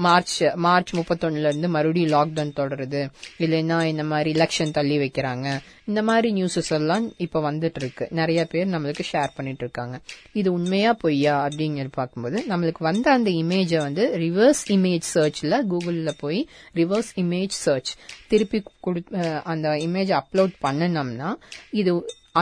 மார்ச் 0.05 0.35
மார்ச் 0.66 0.90
முப்பத்தொன்னுல 0.99 1.49
இருந்து 1.51 1.68
மறுபடியும் 1.75 2.12
லாக்டவுன் 2.14 2.53
தொடருது. 2.61 3.01
இல்லைன்னா 3.44 3.79
இந்த 3.90 4.05
மாதிரி 4.12 4.31
எலெக்ஷன் 4.37 4.71
தள்ளி 4.71 4.97
வைக்கிறாங்க. 4.99 5.47
இந்த 5.90 6.03
மாதிரி 6.03 6.29
நியூஸஸ் 6.38 6.71
எல்லாம் 6.79 7.12
இப்ப 7.16 7.42
வந்துட்டு 7.49 7.81
இருக்கு. 7.83 8.07
நிறைய 8.11 8.40
பேர் 8.53 8.73
நம்மளுக்கு 8.75 9.05
ஷேர் 9.12 9.35
பண்ணிட்டு 9.37 9.64
இருக்காங்க. 9.66 9.97
இது 10.33 10.53
உண்மையா 10.53 10.92
பொய்யா 11.03 11.35
அப்படிங்கிறது 11.47 11.92
பார்க்கும்போது 12.01 12.40
நம்மளுக்கு 12.53 12.83
வந்த 12.90 13.07
அந்த 13.11 13.31
இமேஜை 13.42 13.81
வந்து 13.87 14.07
ரிவர்ஸ் 14.25 14.62
இமேஜ் 14.77 15.09
சர்ச்ல 15.14 15.61
கூகுள்ல 15.73 16.12
போய் 16.23 16.40
ரிவர்ஸ் 16.75 17.12
இமேஜ் 17.25 17.57
சர்ச் 17.64 17.92
திருப்பி 18.29 18.61
அந்த 19.53 19.68
இமேஜ் 19.88 20.12
அப்லோட் 20.21 20.55
பண்ணனோம்னா 20.66 21.31
இது 21.83 21.92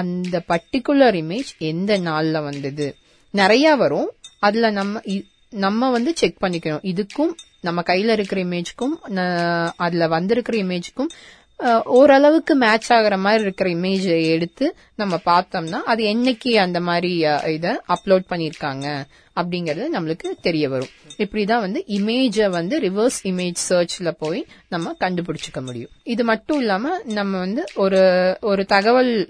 அந்த 0.00 0.36
பர்டிகுலர் 0.52 1.18
இமேஜ் 1.22 1.50
எந்த 1.72 1.98
நாள்ல 2.08 2.42
வந்தது? 2.48 2.88
நிறைய 3.36 3.74
வரும். 3.74 4.10
அதுல 4.38 4.70
நம்ம 4.70 4.98
இ- 4.98 5.26
நம்ம 5.50 5.90
வந்து 5.90 6.16
செக் 6.16 6.42
பண்ணிக்கணும். 6.42 6.84
இதுக்கும் 6.84 7.32
நம்ம 7.60 7.80
கையில 7.80 8.12
இருக்கிற 8.12 8.42
இமேஜ்க்கும் 8.42 9.72
அதுல 9.76 10.06
வந்திருக்கிற 10.06 10.58
இமேஜ்க்கும் 10.58 11.10
ஓரளவுக்கு 11.84 12.54
மேட்ச் 12.54 12.92
ஆகிற 12.92 13.16
மாதிரி 13.16 13.42
இருக்கிற 13.42 13.70
இமேஜ் 13.70 14.30
எடுத்து 14.30 14.76
நம்ம 14.94 15.20
பார்த்தோம்னா 15.26 15.80
அது 15.92 16.04
என்னைக்கு 16.04 16.54
அந்த 16.56 16.80
மாதிரி 16.80 17.12
இதை 17.54 17.70
அப்லோட் 17.88 18.26
பண்ணிருக்காங்க 18.30 19.04
அப்படிங்கறது 19.36 19.84
நம்மளுக்கு 19.94 20.28
தெரிய 20.40 20.68
வரும். 20.68 20.92
இப்படிதான் 21.18 21.60
வந்து 21.60 21.84
இமேஜை 21.88 22.48
வந்து 22.50 22.80
ரிவர்ஸ் 22.80 23.20
இமேஜ் 23.22 23.60
சர்ச்ல 23.68 24.10
போய் 24.10 24.46
நம்ம 24.68 24.96
கண்டுபிடிச்சுக்க 25.00 25.60
முடியும். 25.60 25.90
இது 26.02 26.24
மட்டும் 26.24 26.58
இல்லாம 26.58 27.02
நம்ம 27.04 27.38
வந்து 27.38 27.64
ஒரு 27.74 28.00
ஒரு 28.40 28.64
தகவல் 28.64 29.26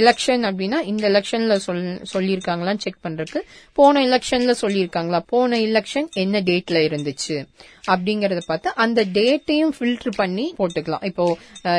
எலெக்ஷன் 0.00 0.42
அப்படின்னா 0.48 0.78
இந்த 0.90 1.04
எலெக்ஷன்ல 1.10 1.54
சொல் 1.64 1.80
சொல்லியிருக்காங்களான்னு 2.12 2.82
செக் 2.84 3.02
பண்றதுக்கு 3.06 3.40
போன 3.78 4.00
எலெக்ஷன்ல 4.08 4.52
சொல்லியிருக்காங்களா? 4.62 5.20
போன 5.32 5.58
எலெக்ஷன் 5.66 6.08
என்ன 6.22 6.40
டேட்ல 6.48 6.78
இருந்துச்சு? 6.88 7.36
அப்படிங்கறத 7.92 8.40
பார்த்து 8.46 8.68
அந்த 8.84 9.00
டேட்டையும் 9.18 9.74
ஃபில்டர் 9.76 10.16
பண்ணி 10.20 10.46
போட்டுக்கலாம். 10.60 11.04
இப்போ 11.10 11.24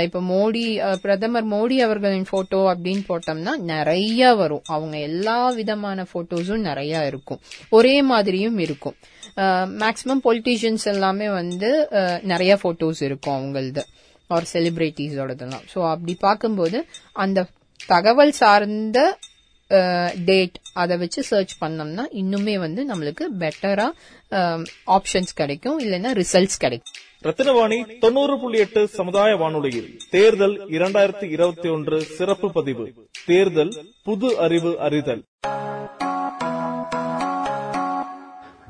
இப்போ 0.08 0.20
மோடி 0.32 0.63
பிரதமர் 1.04 1.48
மோடி 1.56 1.78
அவர்களின் 1.86 2.30
போட்டோ 2.32 2.62
அப்படின்னு 2.74 3.04
போட்டோம்னா 3.10 3.56
நிறைய 3.74 4.34
வரும். 4.41 4.63
அவங்க 4.76 4.96
எல்லா 5.10 5.39
விதமான 5.60 6.06
போட்டோஸும் 6.13 6.65
நிறைய 6.70 7.04
இருக்கும். 7.12 7.41
ஒரே 7.80 7.96
மாதிரியும் 8.12 8.58
இருக்கும். 8.68 8.98
மேக்சிமம் 9.84 10.24
பொலிட்டீஷியன்ஸ் 10.28 10.88
எல்லாமே 10.96 11.28
வந்து 11.41 11.70
நிறைய 12.34 12.54
போட்டோஸ் 12.63 13.04
இருக்கும் 13.10 13.38
அவங்களது. 13.38 13.84
ஆர் 14.30 14.46
செலிபிரிட்டிஸோடதெல்லாம் 14.54 15.65
ஸோ 15.74 15.80
அப்படி 15.91 16.13
பார்க்கும்போது 16.24 16.78
அந்த 17.24 17.39
தகவல் 17.88 18.34
சார்ந்த 18.39 19.00
டேட் 20.28 20.58
அதை 20.74 20.95
வச்சு 20.98 21.21
சர்ச் 21.30 21.54
பண்ணோம்னா 21.62 22.04
இன்னுமே 22.21 22.56
வந்து 22.58 22.82
நம்மளுக்கு 22.89 23.26
பெட்டரா 23.41 23.88
ஆப்ஷன்ஸ் 24.98 25.34
கிடைக்கும் 25.34 25.80
இல்லைன்னா 25.80 26.12
ரிசல்ட்ஸ் 26.21 26.60
கிடைக்கும் 26.60 26.93
ரத்தினவாணி 27.24 27.78
தொண்ணூறு 28.00 28.34
புள்ளி 28.41 28.60
எட்டு 28.60 28.82
சமுதாய 28.98 29.32
வானொலியில் 29.36 29.89
தேர்தல் 30.10 30.58
இரண்டாயிரத்தி 30.76 31.28
இருபத்தி 31.30 31.69
ஒன்று 31.69 32.00
சிறப்பு 32.17 32.50
பதிவு 32.52 32.86
தேர்தல் 33.28 33.74
புது 34.04 34.30
அறிவு 34.48 34.74
அறிதல் 34.88 35.24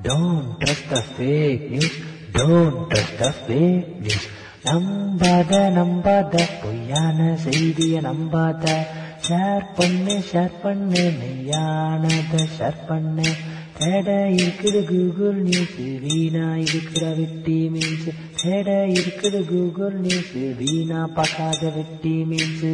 Don't 0.02 0.60
trust 0.60 0.90
the 0.90 1.02
fake 1.12 1.70
news. 1.72 1.94
Don't 2.34 2.76
trust 2.90 3.14
the 3.18 3.32
fake 3.42 3.88
news. 4.00 4.26
நம்பாத 4.68 5.52
நம்பாத 5.78 6.34
பொய்யான 6.62 7.20
செய்திய 7.46 7.96
நம்பாத. 8.08 8.64
ஷேர் 9.28 9.66
பண்ணு 9.78 10.16
ஷேர் 10.30 10.56
பண்ணு 10.64 11.04
மெய்யானத 11.20 12.34
ஷேர் 12.56 12.80
பண்ணு. 12.90 13.28
தேட 13.80 14.08
இருக்குது 14.40 14.80
கூகுள் 14.92 15.40
நியூஸ் 15.48 15.78
வீணா 16.04 16.48
இருக்கிற 16.68 17.04
வெட்டி 17.20 17.60
மீன்ஸ். 17.74 18.08
தேட 18.42 18.68
இருக்குது 18.98 19.40
கூகுள் 19.52 19.98
நியூஸ் 20.06 20.34
வீணா 20.62 21.02
பார்க்காத 21.18 21.62
வெட்டி 21.78 22.16
means. 22.32 22.68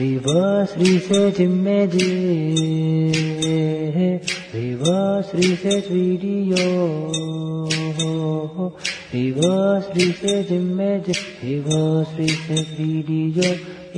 Reverse 0.00 0.72
research 0.82 1.38
image. 1.46 1.96
Reverse 4.52 5.32
research 5.34 5.86
video. 5.88 6.62
Reverse 9.12 9.88
research 9.94 10.50
image. 10.52 11.10
Reverse 11.42 12.14
research 12.18 12.72
video. 12.78 13.50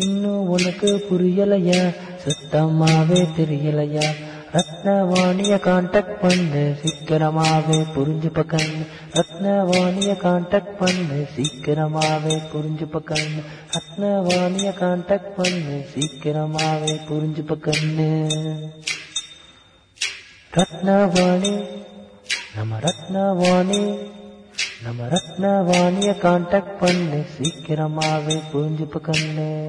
இன்னும் 0.03 0.45
உனக்கு 0.49 0.91
புரியலையா 1.09 1.81
சுத்தமாவே 2.23 3.19
தெரியலையா 3.39 4.07
ரத்னவாணிய 4.55 5.55
கான்டாக்ட் 5.67 6.17
பண்ணு 6.23 6.63
சீக்கிரமாவே 6.81 7.79
புரிஞ்சு 7.95 8.31
பக்கண்ணு 8.39 8.83
ரத்னவாணிய 9.19 10.15
கான்டாக்ட் 10.25 10.75
பண்ணு 10.81 11.19
சீக்கிரமாவே 11.35 12.37
புரிஞ்சு 12.53 12.89
பக்கண்ணு 12.95 13.43
ரத்னவாணிய 13.77 14.71
கான்டாக்ட் 14.81 15.33
பண்ணு 15.39 15.77
சீக்கிரமாவே 15.95 16.97
புரிஞ்சு 17.11 17.45
பக்கண்ணு 17.53 18.11
ரத்னவாணி. 20.57 21.67
நம்ம 22.55 22.79
ரத்னவாணி. 22.79 23.99
நம்ம 24.83 25.09
ரத்னவாணிய 25.09 26.17
கான்டாக்ட் 26.19 26.79
பண்ணு. 26.79 27.25
சீக்கிரமாவே 27.41 28.43
புரிஞ்சுப்பு 28.53 29.11
கண்ணு. 29.11 29.69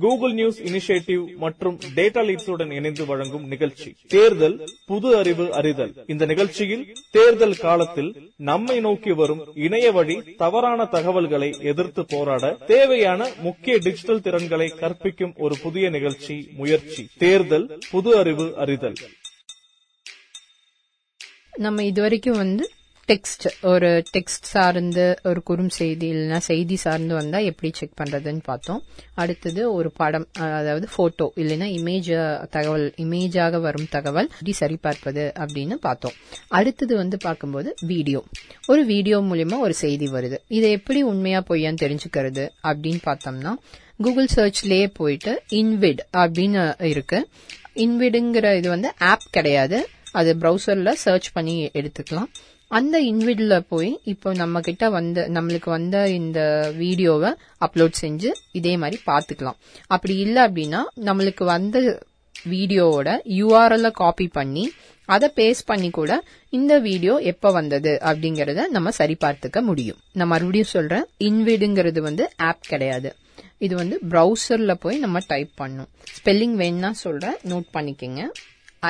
கூகுள் 0.00 0.32
நியூஸ் 0.32 0.60
இனிஷியேட்டிவ் 0.62 1.36
மற்றும் 1.36 1.80
டேட்டா 1.94 2.22
லீட்ஸுடன் 2.22 2.72
இணைந்து 2.72 3.06
வழங்கும் 3.06 3.46
நிகழ்ச்சி. 3.46 3.96
தேர்தல் 4.08 4.68
புது 4.86 5.16
அறிவு 5.16 5.52
அறிதல். 5.52 6.04
இந்த 6.06 6.26
நிகழ்ச்சியில் 6.26 6.92
தேர்தல் 7.10 7.54
காலத்தில் 7.54 8.32
நம்மை 8.36 8.80
நோக்கி 8.80 9.12
வரும் 9.12 9.52
இணைய 9.54 9.92
வழி 9.92 10.22
தவறான 10.36 10.84
தகவல்களை 10.84 11.56
எதிர்த்து 11.60 12.04
போராட 12.08 12.56
தேவையான 12.66 13.28
முக்கிய 13.40 13.76
டிஜிட்டல் 13.76 14.20
திறன்களை 14.20 14.68
கற்பிக்கும் 14.68 15.34
ஒரு 15.36 15.54
புதிய 15.62 15.90
நிகழ்ச்சி 15.90 16.48
முயற்சி. 16.56 17.08
தேர்தல் 17.18 17.78
புது 17.90 18.16
அறிவு 18.16 18.56
அறிதல். 18.56 18.94
நம்ம 21.56 21.84
இதுவரைக்கும் 21.84 22.36
வந்து 22.36 22.70
டெக்ஸ்ட் 23.08 23.46
ஒரு 23.60 24.02
டெக்ஸ்ட் 24.12 24.46
சார்ந்து 24.52 25.18
ஒரு 25.22 25.42
குறும் 25.42 25.68
செய்தி 25.68 26.12
இல்லைன்னா 26.12 26.36
செய்தி 26.36 26.76
சார்ந்து 26.76 27.14
வந்தா 27.14 27.38
எப்படி 27.38 27.72
செக் 27.72 27.98
பண்றதுன்னு 28.00 28.40
பார்த்தோம். 28.44 28.82
அடுத்தது 29.14 29.72
ஒரு 29.72 29.90
படம் 29.90 30.26
அதாவது 30.40 30.88
போட்டோ 30.96 31.32
இல்லைன்னா 31.36 31.66
இமேஜ் 31.78 32.10
தகவல் 32.50 32.94
இமேஜாக 32.96 33.60
வரும் 33.60 33.88
தகவல் 33.90 34.24
எப்படி 34.24 34.52
சரிபார்ப்பது 34.52 35.32
அப்படின்னு 35.36 35.72
பார்த்தோம். 35.72 36.12
அடுத்தது 36.48 36.96
வந்து 36.96 37.16
பார்க்கும்போது 37.16 37.74
வீடியோ 37.80 38.24
ஒரு 38.66 38.84
வீடியோ 38.84 39.18
மூலியமா 39.20 39.58
ஒரு 39.58 39.74
செய்தி 39.74 40.06
வருது. 40.06 40.34
இதை 40.48 40.70
எப்படி 40.70 41.02
உண்மையா 41.02 41.42
பொய்யான்னு 41.48 41.82
தெரிஞ்சுக்கிறது 41.84 42.48
அப்படின்னு 42.62 43.02
பார்த்தோம்னா 43.04 43.54
கூகுள் 43.96 44.28
சர்ச்லயே 44.34 44.86
போயிட்டு 44.92 45.42
இன்விட் 45.50 46.00
அப்படின்னு 46.12 46.84
இருக்கு. 46.84 47.28
இன்விடுங்கிற 47.74 48.56
இது 48.56 48.68
வந்து 48.68 48.92
ஆப் 48.98 49.28
கிடையாது. 49.30 49.88
அது 50.20 50.30
ப்ரௌசர்ல 50.42 50.92
சர்ச் 51.04 51.28
பண்ணி 51.36 51.54
எடுத்துக்கலாம். 51.78 52.30
அந்த 52.70 52.96
இன்விடில் 53.10 53.54
போய் 53.72 53.90
இப்போ 54.12 54.28
நம்ம 54.40 54.60
கிட்ட 54.68 54.84
வந்த 54.94 55.26
நம்மளுக்கு 55.36 55.68
வந்த 55.74 55.96
இந்த 56.18 56.38
வீடியோவை 56.80 57.30
அப்லோட் 57.66 58.00
செஞ்சு 58.02 58.30
இதே 58.58 58.72
மாதிரி 58.82 58.98
பார்த்துக்கலாம். 59.10 59.58
அப்படி 59.94 60.14
இல்லை 60.24 60.40
அப்படின்னா 60.48 60.80
நம்மளுக்கு 61.08 61.44
வந்த 61.54 61.82
வீடியோவோட 62.52 63.10
யூஆர்எல்ல 63.40 63.90
காப்பி 64.00 64.26
பண்ணி 64.38 64.64
அதை 65.08 65.28
பேஸ்ட் 65.38 65.68
பண்ணி 65.70 65.88
கூட 65.98 66.12
இந்த 66.52 66.72
வீடியோ 66.86 67.14
எப்ப 67.32 67.50
வந்தது 67.56 67.92
அப்படிங்கறத 68.10 68.60
நம்ம 68.76 68.90
சரி 68.98 69.16
பார்த்துக்க 69.24 69.58
முடியும். 69.68 69.98
நான் 70.18 70.30
மறுபடியும் 70.32 70.72
சொல்றேன் 70.76 71.04
இன்விடுங்கிறது 71.28 72.02
வந்து 72.08 72.26
ஆப் 72.48 72.64
கிடையாது. 72.72 73.10
இது 73.66 73.74
வந்து 73.82 73.96
ப்ரௌசர்ல 74.12 74.74
போய் 74.84 75.02
நம்ம 75.04 75.20
டைப் 75.32 75.52
பண்ணும் 75.62 75.90
ஸ்பெல்லிங் 76.16 76.56
வேணும்னா 76.62 76.90
சொல்றேன் 77.04 77.36
நோட் 77.52 77.68
பண்ணிக்கங்க. 77.76 78.22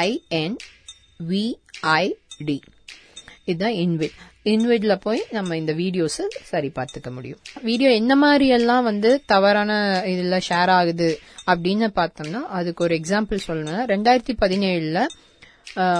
ஐஎன் 0.06 0.56
விஐடி 1.30 2.58
இதுதான் 3.44 3.76
இன்விட் 3.84 4.16
இன்விட்ல 4.52 4.94
போய் 5.00 5.20
நம்ம 5.30 5.56
இந்த 5.56 5.72
வீடியோஸ் 5.72 6.20
சரி 6.50 6.70
பார்த்துக்க 6.74 7.10
முடியும். 7.12 7.38
வீடியோ 7.62 7.90
என்ன 7.90 8.12
மாதிரி 8.16 8.46
எல்லாம் 8.48 8.84
வந்து 8.84 9.10
தவறான 9.26 9.72
இதுல 10.06 10.38
ஷேர் 10.48 10.72
ஆகுது 10.78 11.08
அப்படின்னு 11.46 11.88
பார்த்தோம்னா 12.00 12.40
அதுக்கு 12.58 12.84
ஒரு 12.84 12.94
எக்ஸாம்பிள் 13.00 13.44
சொல்லணும்னா 13.46 13.84
ரெண்டாயிரத்தி 13.92 14.34
பதினேழுல 14.42 15.00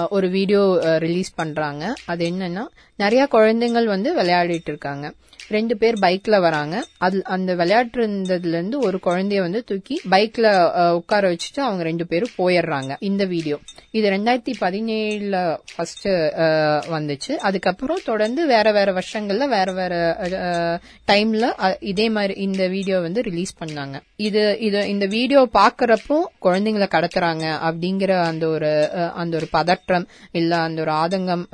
ஒரு 0.09 0.29
வீடியோ 0.29 0.63
ரிலீஸ் 0.97 1.31
பண்றாங்க. 1.35 1.93
அது 2.05 2.23
என்னன்னா 2.29 2.63
நிறைய 2.95 3.27
குழந்தைங்கள் 3.31 3.85
வந்து 3.85 4.09
விளையாடிட்டு 4.15 4.71
இருக்காங்க. 4.73 5.05
ரெண்டு 5.47 5.77
பேர் 5.77 5.95
பைக்ல 6.01 6.35
வராங்க. 6.39 6.75
அது 6.97 7.17
அந்த 7.35 7.55
விளையாட்டு 7.55 7.97
இருந்ததுல 8.01 8.55
இருந்து 8.57 8.79
ஒரு 8.79 8.99
குழந்தைய 9.07 9.39
வந்து 9.39 9.63
தூக்கி 9.63 10.01
பைக்ல 10.11 10.45
உட்கார 10.99 11.31
வச்சுட்டு 11.31 11.61
அவங்க 11.67 11.83
ரெண்டு 11.83 12.07
பேரும் 12.07 12.35
போயிடுறாங்க 12.37 12.95
இந்த 12.99 13.25
வீடியோ 13.25 13.59
இது 13.97 14.07
ரெண்டாயிரத்தி 14.13 14.53
பதினேழுல 14.63 15.37
ஃபர்ஸ்ட் 15.73 16.07
வந்துச்சு. 16.95 17.33
அதுக்கப்புறம் 17.47 18.01
தொடர்ந்து 18.05 18.41
வேற 18.53 18.71
வேற 18.77 18.89
வருஷங்கள்ல 18.99 19.45
வேற 19.55 19.69
வேற 19.79 19.93
டைம்ல 21.11 21.45
இதே 21.91 22.07
மாதிரி 22.17 22.33
இந்த 22.47 22.63
வீடியோ 22.75 22.97
வந்து 23.07 23.21
ரிலீஸ் 23.29 23.53
பண்ணாங்க. 23.61 23.95
இது 24.27 24.43
இது 24.67 24.79
இந்த 24.93 25.05
வீடியோ 25.17 25.43
பாக்குறப்போ 25.59 26.17
குழந்தைங்களை 26.47 26.87
கடத்துறாங்க 26.95 27.45
அப்படிங்கிற 27.67 28.11
அந்த 28.31 28.47
ஒரு 28.55 28.71
அந்த 29.23 29.33
ஒரு 29.41 29.49
பதற்றம் 29.57 30.07
இல்ல 30.41 30.51
அந்த 30.67 30.81
ஒரு 30.85 30.93
ஆதங்கம் 31.03 31.45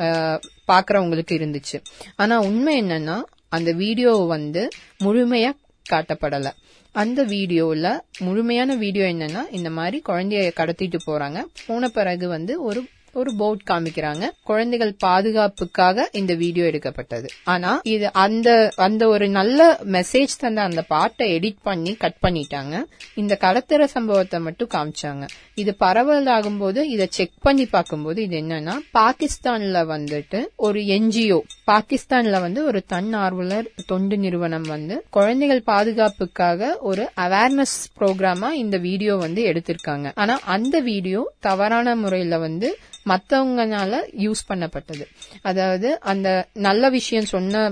பாக்குறவங்களுக்கு 0.71 1.35
இருந்துச்சு. 1.39 1.77
ஆனா 2.15 2.37
உண்மை 2.49 2.73
என்னன்னா 2.83 3.19
அந்த 3.57 3.71
வீடியோ 3.83 4.11
வந்து 4.35 4.61
முழுமையா 5.05 5.49
காட்டப்படல. 5.89 6.49
அந்த 6.91 7.25
வீடியோல 7.25 7.99
முழுமையான 8.19 8.75
வீடியோ 8.75 9.05
என்னன்னா 9.05 9.43
இந்த 9.51 9.69
மாதிரி 9.69 10.01
குழந்தைய 10.09 10.51
கடத்திட்டு 10.55 10.99
போறாங்க. 11.05 11.41
போன 11.67 11.89
பிறகு 11.89 12.27
வந்து 12.27 12.63
ஒரு 12.63 12.81
ஒரு 13.13 13.35
போட் 13.35 13.61
காமிக்கிறாங்க. 13.69 14.29
குழந்தைகள் 14.43 14.95
பாதுகாப்புக்காக 14.99 16.09
இந்த 16.11 16.33
வீடியோ 16.33 16.65
எடுக்கப்பட்டது. 16.65 17.29
ஆனா 17.43 17.81
இது 17.83 18.13
அந்த 18.13 18.73
அந்த 18.75 19.07
ஒரு 19.07 19.29
நல்ல 19.29 19.79
மெசேஜ் 19.85 20.35
தந்த 20.37 20.61
அந்த 20.61 20.81
பாட்டை 20.81 21.39
எடிட் 21.39 21.57
பண்ணி 21.61 21.93
கட் 21.95 22.15
பண்ணிட்டாங்க. 22.21 22.83
இந்த 23.15 23.37
கடத்துற 23.41 23.83
சம்பவத்தை 23.83 24.39
மட்டும் 24.39 24.69
காமிச்சாங்க. 24.73 25.27
இது 25.55 25.75
பரவலாகும் 25.79 26.57
போது 26.57 26.89
இதை 26.89 27.07
செக் 27.09 27.31
பண்ணி 27.41 27.65
பார்க்கும்போது 27.65 28.21
இது 28.23 28.39
என்னன்னா 28.41 28.75
பாகிஸ்தான்ல 28.93 29.81
வந்துட்டு 29.95 30.41
ஒரு 30.55 30.79
என்ஜிஓ 30.79 31.41
பாகிஸ்தான்ல 31.71 32.39
வந்து 32.41 32.65
ஒரு 32.65 32.79
தன்னார்வலர் 32.93 33.67
தொண்டு 33.85 34.17
நிறுவனம் 34.17 34.65
வந்து 34.65 34.95
குழந்தைகள் 35.09 35.61
பாதுகாப்புக்காக 35.65 36.77
ஒரு 36.81 37.03
அவேர்னஸ் 37.15 37.75
ப்ரோக்ராமா 37.99 38.49
இந்த 38.63 38.77
வீடியோ 38.77 39.15
வந்து 39.15 39.43
எடுத்திருக்காங்க. 39.51 40.11
ஆனா 40.15 40.39
அந்த 40.55 40.79
வீடியோ 40.79 41.21
தவறான 41.39 41.95
முறையில 41.95 42.37
வந்து 42.37 42.69
மத்தவங்கனால 43.05 43.93
யூஸ் 44.17 44.43
பண்ணப்பட்டது. 44.49 45.05
அதாவது 45.41 45.99
அந்த 45.99 46.27
நல்ல 46.53 46.89
விஷயம் 46.89 47.31
சொன்ன 47.35 47.63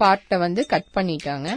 பார்ட்டை 0.00 0.38
வந்து 0.38 0.66
கட் 0.66 0.90
பண்ணிட்டாங்க. 0.94 1.48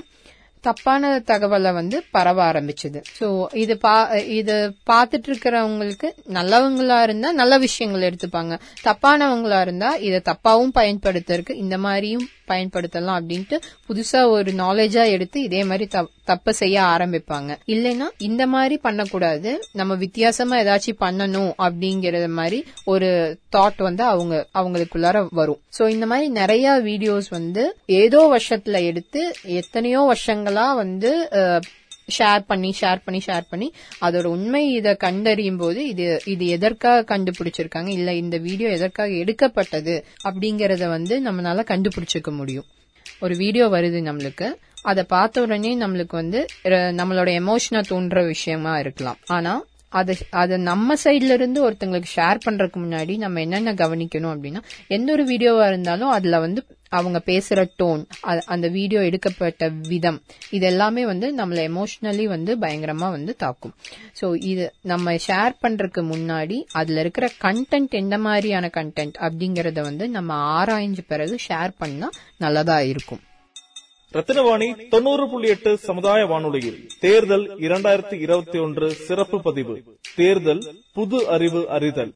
தப்பான 0.67 1.11
தகவலை 1.31 1.71
வந்து 1.73 1.97
பரவ 2.15 2.39
ஆரம்பிச்சது. 2.51 2.99
சோ 3.19 3.27
இது 3.63 3.75
பா 3.77 3.95
இது 4.39 4.55
பாத்துட்டு 4.91 5.29
இருக்கிறவங்களுக்கு 5.31 6.09
நல்லவங்களா 6.37 6.99
இருந்தா 7.07 7.31
நல்ல 7.41 7.57
விஷயங்கள் 7.57 8.07
எடுத்துப்பாங்க. 8.09 8.53
தப்பானவங்களா 8.87 9.61
இருந்தா 9.61 9.91
இதை 10.07 10.21
தப்பாவும் 10.31 10.73
பயன்படுத்துறதுக்கு 10.79 11.55
இந்த 11.63 11.77
மாதிரியும் 11.77 12.27
பயன்படுத்தலாம் 12.51 13.17
அப்படின்ட்டு 13.19 13.57
புதுசா 13.87 14.21
ஒரு 14.35 14.51
நாலேஜா 14.63 15.03
எடுத்து 15.15 15.37
இதே 15.41 15.61
மாதிரி 15.63 15.85
தப்பு 16.25 16.53
செய்ய 16.53 16.77
ஆரம்பிப்பாங்க. 16.81 17.51
இல்லைன்னா 17.67 18.07
இந்த 18.17 18.47
மாதிரி 18.47 18.77
பண்ணக்கூடாது. 18.77 19.51
நம்ம 19.73 19.95
வித்தியாசமா 19.95 20.57
ஏதாச்சும் 20.59 21.01
பண்ணணும் 21.05 21.51
அப்படிங்கறது 21.65 22.29
மாதிரி 22.39 22.59
ஒரு 22.85 23.09
தாட் 23.55 23.81
வந்து 23.83 24.03
அவங்க 24.03 24.47
அவங்களுக்குள்ளார 24.59 25.27
வரும். 25.41 25.61
சோ 25.77 25.89
இந்த 25.89 26.05
மாதிரி 26.05 26.29
நிறைய 26.31 26.75
வீடியோஸ் 26.89 27.29
வந்து 27.29 27.63
ஏதோ 27.85 28.21
வருஷத்துல 28.35 28.83
எடுத்து 28.83 29.23
எத்தனையோ 29.45 30.15
வருஷங்களா 30.15 30.75
வந்து 30.75 31.11
ஷேர் 32.17 32.43
பண்ணி 32.47 32.69
ஷேர் 32.79 33.01
பண்ணி 33.05 33.19
ஷேர் 33.27 33.45
பண்ணி 33.49 33.67
அதோட 34.01 34.23
உண்மை 34.23 34.61
இதை 34.73 34.91
கண்டறியும் 34.95 35.57
போது 35.57 35.87
இது 35.87 36.05
இது 36.25 36.47
எதற்காக 36.47 37.05
கண்டுபிடிச்சிருக்காங்க? 37.11 37.87
இல்ல 37.87 38.13
இந்த 38.13 38.37
வீடியோ 38.37 38.69
எதற்காக 38.69 39.11
எடுக்கப்பட்டது? 39.13 39.95
அப்படிங்கறத 40.29 40.87
வந்து 40.87 41.21
நம்மளால 41.21 41.63
கண்டுபிடிச்சிக்க 41.71 42.31
முடியும். 42.31 42.67
ஒரு 43.19 43.35
வீடியோ 43.35 43.67
வருது 43.67 43.99
நம்மளுக்கு. 44.09 44.47
அதை 44.91 45.03
பார்த்த 45.15 45.43
உடனே 45.45 45.73
நம்மளுக்கு 45.83 46.15
வந்து 46.21 46.39
நம்மளோட 46.99 47.29
எமோஷனை 47.41 47.83
தூண்டுற 47.91 48.21
விஷயமா 48.33 48.73
இருக்கலாம். 48.83 49.21
ஆனா 49.37 49.53
அது 49.99 50.13
அதை 50.41 50.55
நம்ம 50.69 50.95
சைட்ல 51.01 51.35
இருந்து 51.37 51.59
ஒருத்தங்களுக்கு 51.65 52.09
ஷேர் 52.15 52.39
பண்றதுக்கு 52.45 52.79
முன்னாடி 52.83 53.13
நம்ம 53.23 53.41
என்னென்ன 53.45 53.73
கவனிக்கணும் 53.81 54.31
அப்படின்னா 54.33 54.61
எந்த 54.95 55.09
ஒரு 55.15 55.23
வீடியோவா 55.31 55.65
இருந்தாலும் 55.71 56.13
அதுல 56.15 56.37
வந்து 56.45 56.61
அவங்க 56.97 57.19
பேசுற 57.27 57.59
டோன் 57.79 58.01
அந்த 58.53 58.67
வீடியோ 58.77 59.01
எடுக்கப்பட்ட 59.09 59.67
விதம் 59.91 60.17
இது 60.55 60.65
எல்லாமே 60.71 61.03
வந்து 61.11 61.27
நம்மள 61.39 61.59
எமோஷனலி 61.69 62.25
வந்து 62.33 62.53
பயங்கரமா 62.63 63.09
வந்து 63.17 63.33
தாக்கும். 63.43 63.73
ஸோ 64.19 64.29
இது 64.51 64.65
நம்ம 64.91 65.15
ஷேர் 65.27 65.59
பண்றதுக்கு 65.63 66.03
முன்னாடி 66.13 66.57
அதுல 66.81 67.03
இருக்கிற 67.05 67.29
கண்டென்ட் 67.45 67.95
எந்த 68.01 68.17
மாதிரியான 68.27 68.71
கண்டென்ட் 68.79 69.19
அப்படிங்கறத 69.27 69.81
வந்து 69.89 70.07
நம்ம 70.17 70.39
ஆராய்ஞ்சு 70.59 71.05
பிறகு 71.13 71.37
ஷேர் 71.47 71.73
பண்ணா 71.83 72.09
நல்லதா 72.45 72.79
இருக்கும். 72.93 73.23
ரத்தினவாணி 74.13 74.67
தொண்ணூறு 74.91 75.23
புள்ளி 75.29 75.47
எட்டு 75.53 75.71
சமுதாய 75.85 76.21
வானொலியில் 76.25 76.79
தேர்தல் 77.01 77.45
இரண்டாயிரத்தி 77.65 78.17
இருபத்தி 78.25 78.59
ஒன்று 78.59 78.87
சிறப்பு 79.05 79.39
பதிவு 79.45 79.75
தேர்தல் 80.17 80.63
புது 80.93 81.19
அறிவு 81.35 81.63
அறிதல் 81.77 82.13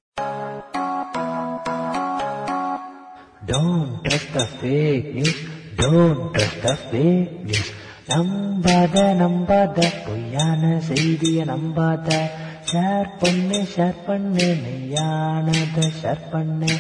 Don't 3.50 3.92
trust 4.06 4.32
the 4.34 4.46
fake 4.54 5.06
news. 5.16 5.38
Don't 5.78 6.24
trust 6.34 6.58
the 6.64 6.76
fake 6.86 7.36
news. 7.44 7.68
நம்பாத 8.10 8.96
நம்பாத 9.22 9.78
பொய்யான 10.04 10.62
செய்திய 10.90 11.46
நம்பாத 11.50 12.10
ஷேர் 12.70 13.10
பண்ணு 13.22 13.60
ஷேர் 13.74 14.00
பண்ணு 14.08 14.46
மெய்யானத 14.64 15.78
ஷேர் 16.00 16.24
பண்ணு 16.32 16.72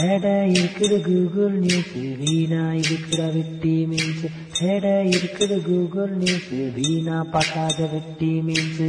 ஹேட 0.00 0.26
இருக்குது 0.54 0.96
கூகுள் 1.06 1.56
நியூஸ் 1.62 1.92
வீணா 2.20 2.62
இருக்கிற 2.82 3.22
வெட்டி 3.36 3.74
மீன்ஸ் 3.90 4.24
ஹேட 4.60 4.84
இருக்குது 5.12 5.56
கூகுள் 5.68 6.12
நியூஸ் 6.22 6.48
வீணா 6.78 7.18
பார்க்காத 7.34 7.88
வெட்டி 7.94 8.32
means 8.48 8.84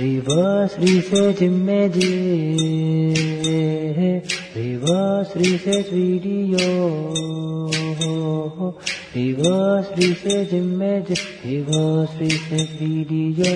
reverse 0.00 0.76
research 0.82 1.40
image 1.46 2.00
reverse 4.58 5.32
research 5.40 5.90
video 5.96 6.66
reverse 9.16 9.90
research 9.98 10.54
image 10.60 11.12
reverse 11.46 12.14
research 12.22 12.74
video 12.82 13.50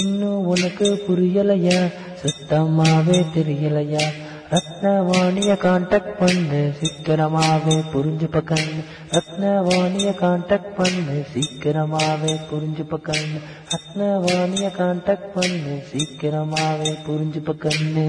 இன்னும் 0.00 0.46
உனக்கு 0.52 0.88
புரியலையா 1.06 1.80
சுத்தமாவே 2.22 3.18
தெரியலையா? 3.34 4.04
ரத்னவாணிய 4.52 5.52
கான்டாக்ட் 5.56 6.14
பண்ணு 6.18 6.60
சீக்கிரமாவே 6.78 7.74
புரிஞ்சு 7.92 8.28
பக்கண்ணு 8.28 8.82
ரத்னவாணிய 9.12 10.10
கான்டாக்ட் 10.20 10.70
பண்ணு 10.74 11.16
சீக்கிரமாவே 11.32 12.32
புரிஞ்சு 12.50 12.84
பக்கண்ணு 12.92 13.40
ரத்னவாணிய 13.72 14.68
கான்டாக்ட் 14.78 15.28
பண்ணு 15.34 15.74
சீக்கிரமாவே 15.90 16.92
புரிஞ்சு 17.06 17.42
பக்கண்ணு 17.42 18.06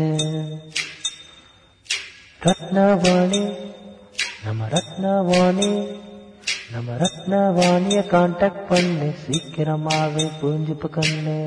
ரத்னவாணி 2.42 3.44
நம்ம 4.46 4.68
ரத்னவாணி 4.70 5.72
நம்ம 6.72 6.96
ரத்னவாணிய 6.98 8.00
கான்டாக்ட் 8.12 8.68
பண்ணு 8.68 9.10
சீக்கிரமாவே 9.26 10.26
புரிஞ்சு 10.42 10.76
பக்கண்ணு 10.78 11.38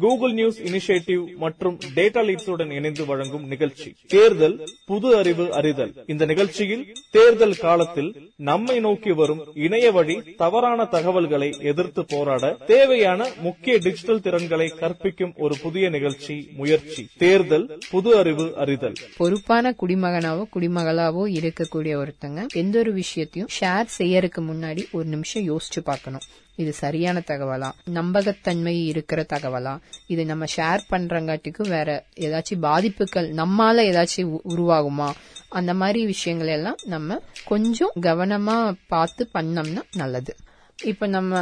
கூகுள் 0.00 0.32
நியூஸ் 0.32 0.60
இனிஷியேட்டிவ் 0.62 1.36
மற்றும் 1.36 1.78
டேட்டா 1.94 2.22
லீட்ஸுடன் 2.28 2.70
இணைந்து 2.70 3.04
வழங்கும் 3.04 3.46
நிகழ்ச்சி. 3.46 3.94
தேர்தல் 4.06 4.68
புது 4.86 5.16
அறிவு 5.16 5.52
அறிதல். 5.52 6.04
இந்த 6.06 6.24
நிகழ்ச்சியில் 6.24 6.94
தேர்தல் 7.10 7.54
காலத்தில் 7.54 8.30
நம்மை 8.36 8.80
நோக்கி 8.80 9.12
வரும் 9.12 9.46
இணைய 9.54 9.92
வழி 9.92 10.22
தவறான 10.36 10.84
தகவல்களை 10.84 11.56
எதிர்த்து 11.60 12.04
போராட 12.04 12.52
தேவையான 12.66 13.28
முக்கிய 13.40 13.76
டிஜிட்டல் 13.76 14.20
திறன்களை 14.20 14.68
கற்பிக்கும் 14.68 15.34
ஒரு 15.36 15.56
புதிய 15.62 15.88
நிகழ்ச்சி 15.88 16.48
முயற்சி. 16.56 17.08
தேர்தல் 17.16 17.78
புது 17.90 18.16
அறிவு 18.16 18.56
அறிதல். 18.56 18.94
பொறுப்பான 19.16 19.74
குடிமகனாவோ 19.80 20.44
குடிமகளாவோ 20.54 21.24
இருக்கக்கூடிய 21.38 21.94
ஒருத்தங்க 22.02 22.46
எந்த 22.54 22.78
ஒரு 22.78 22.92
விஷயத்தையும் 22.92 23.50
ஷேர் 23.60 23.86
செய்யறதுக்கு 23.98 24.38
முன்னாடி 24.38 24.90
ஒரு 24.92 25.04
நிமிஷம் 25.04 25.48
யோசிச்சு 25.48 25.80
பார்க்கணும். 25.84 26.20
இது 26.58 26.72
சரியான 26.72 27.18
தகவலா? 27.26 27.68
நம்பகத்தன்மை 27.90 28.74
இருக்கிற 28.86 29.20
தகவலா? 29.32 29.74
இது 30.06 30.22
நம்ம 30.26 30.44
ஷேர் 30.56 30.82
பண்றங்காட்டிக்கும் 30.90 31.70
வேற 31.70 31.88
ஏதாச்சும் 32.20 32.64
பாதிப்புகள் 32.66 33.28
நம்மால 33.32 33.84
ஏதாச்சும் 33.90 34.32
உருவாகுமா? 34.54 35.08
அந்த 35.50 35.74
மாதிரி 35.74 36.00
விஷயங்கள் 36.06 36.54
எல்லாம் 36.58 36.78
நம்ம 36.84 37.18
கொஞ்சம் 37.44 37.92
கவனமா 38.00 38.56
பார்த்து 38.86 39.22
பண்ணோம்னா 39.34 39.82
நல்லது. 39.94 40.32
இப்ப 40.78 41.06
நம்ம 41.06 41.32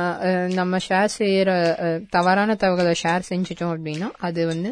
நம்ம 0.55 0.79
ஷேர் 0.89 1.13
செய்யற 1.19 1.51
தவறான 2.11 2.57
தகவலை 2.63 2.95
ஷேர் 3.03 3.29
செஞ்சிட்டோம் 3.29 3.73
அப்படின்னா 3.75 4.09
அது 4.21 4.41
வந்து 4.47 4.71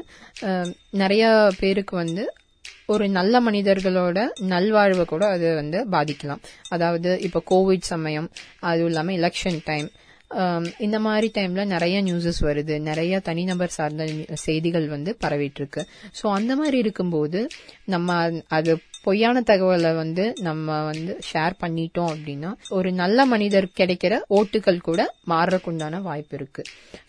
நிறைய 1.03 1.25
பேருக்கு 1.61 1.97
வந்து 1.97 2.25
ஒரு 2.87 3.05
நல்ல 3.09 3.41
மனிதர்களோட 3.41 4.19
நல்வாழ்வை 4.53 5.05
கூட 5.05 5.25
அது 5.29 5.49
வந்து 5.55 5.79
பாதிக்கலாம். 5.91 6.43
அதாவது 6.69 7.11
இப்ப 7.21 7.43
கோவிட் 7.51 7.91
சமயம் 7.93 8.29
அதுவும் 8.71 8.91
இல்லாம 8.91 9.13
எலெக்ஷன் 9.13 9.59
டைம் 9.65 9.89
இந்த 10.79 10.99
மாதிரி 10.99 11.29
டைம்ல 11.35 11.65
நிறைய 11.65 11.97
நியூஸஸ் 12.03 12.41
வருது. 12.41 12.75
நிறைய 12.81 13.21
தனிநபர் 13.21 13.77
சார்ந்த 13.77 14.05
செய்திகள் 14.47 14.87
வந்து 14.89 15.17
பரவிட்டு 15.25 15.61
இருக்கு 15.63 15.83
ஸோ 16.21 16.27
அந்த 16.31 16.57
மாதிரி 16.57 16.79
இருக்கும்போது 16.79 17.41
நம்ம 17.85 18.19
அது 18.49 18.73
பொய்யான 19.05 19.41
தகவலை 19.41 19.95
வந்து 19.95 20.25
நம்ம 20.41 20.85
வந்து 20.85 21.13
ஷேர் 21.33 21.55
பண்ணிட்டோம் 21.61 22.11
அப்படின்னா 22.15 22.51
ஒரு 22.69 22.93
நல்ல 22.93 23.27
மனிதர் 23.27 23.69
கிடைக்கிற 23.81 24.15
ஓட்டுகள் 24.29 24.81
கூட 24.81 25.01
மாறுறதுக்குண்டான 25.29 26.01
வாய்ப்பு 26.03 26.37
இருக்கு. 26.37 26.63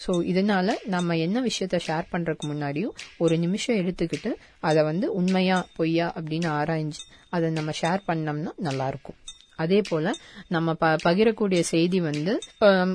ஸோ 0.05 0.13
இதனால 0.32 0.75
நம்ம 0.86 1.17
என்ன 1.17 1.41
விஷயத்த 1.41 1.79
ஷேர் 1.88 2.12
பண்றதுக்கு 2.12 2.47
முன்னாடியும் 2.51 2.93
ஒரு 3.17 3.38
நிமிஷம் 3.38 3.75
எடுத்துக்கிட்டு 3.75 4.34
அதை 4.60 4.84
வந்து 4.84 5.13
உண்மையா 5.13 5.65
பொய்யா 5.77 6.13
அப்படின்னு 6.19 6.49
ஆராய்ஞ்சு 6.60 7.03
அதை 7.29 7.49
நம்ம 7.51 7.71
ஷேர் 7.82 8.08
பண்ணோம்னா 8.08 8.53
நல்லா 8.58 8.88
இருக்கும். 8.88 9.19
அதே 9.63 9.82
போல 9.89 10.13
நம்ம 10.48 10.74
ப 10.74 10.95
பகிரக்கூடிய 11.04 11.62
செய்தி 11.74 12.00
வந்து 12.10 12.34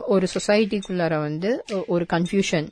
ஒரு 0.06 0.26
சொசைட்டிக்குள்ளார 0.34 1.18
வந்து 1.20 1.50
ஒரு 1.86 2.06
கன்ஃபியூஷன் 2.12 2.68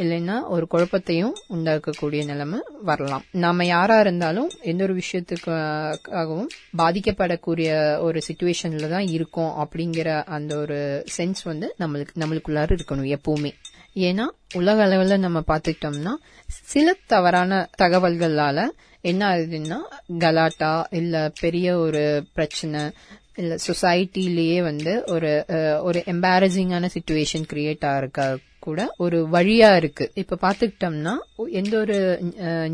இல்லைன்னா 0.00 0.34
ஒரு 0.54 0.64
குழப்பத்தையும் 0.72 1.36
உண்டாக்கக்கூடிய 1.54 2.22
நிலைமை 2.24 2.58
வரலாம். 2.82 3.22
நாம 3.44 3.64
யாரா 3.66 3.96
இருந்தாலும் 4.00 4.50
எந்த 4.62 4.82
ஒரு 4.84 4.94
விஷயத்துக்காகவும் 4.96 6.48
பாதிக்கப்படக்கூடிய 6.78 7.68
ஒரு 7.98 8.18
சுச்சுவேஷன்ல 8.26 8.88
தான் 8.88 9.06
இருக்கோம் 9.08 9.54
அப்படிங்கிற 9.62 10.08
அந்த 10.36 10.52
ஒரு 10.56 10.78
சென்ஸ் 11.16 11.42
வந்து 11.44 11.68
நம்மளுக்கு 11.78 12.20
நம்மளுக்குள்ளார 12.22 12.76
இருக்கணும் 12.76 13.10
எப்பவுமே. 13.16 13.52
ஏன்னா 14.08 14.24
உலக 14.54 14.78
அளவில் 14.82 15.24
நம்ம 15.26 15.38
பார்த்துக்கிட்டோம்னா 15.46 16.12
சில 16.72 16.88
தவறான 17.06 17.52
தகவல்களால 17.78 18.58
என்ன 19.04 19.22
ஆகுதுன்னா 19.32 19.78
கலாட்டா 20.18 20.72
இல்ல 20.90 21.16
பெரிய 21.40 21.76
ஒரு 21.78 22.02
பிரச்சனை 22.34 22.80
இல்ல 23.36 23.54
சொசைட்டிலேயே 23.68 24.58
வந்து 24.62 24.92
ஒரு 25.14 25.30
ஒரு 25.82 26.02
எம்பாரசிங்கான 26.12 26.90
சுச்சுவேஷன் 26.96 27.48
கிரியேட் 27.52 27.86
ஆயிருக்க 27.92 28.26
கூட 28.66 28.84
ஒரு 29.04 29.18
வழியா 29.32 29.68
இருக்கு. 29.76 30.04
இப்ப 30.14 30.38
பாத்துக்கிட்டோம்னா 30.44 31.12
எந்த 31.60 31.74
ஒரு 31.78 31.96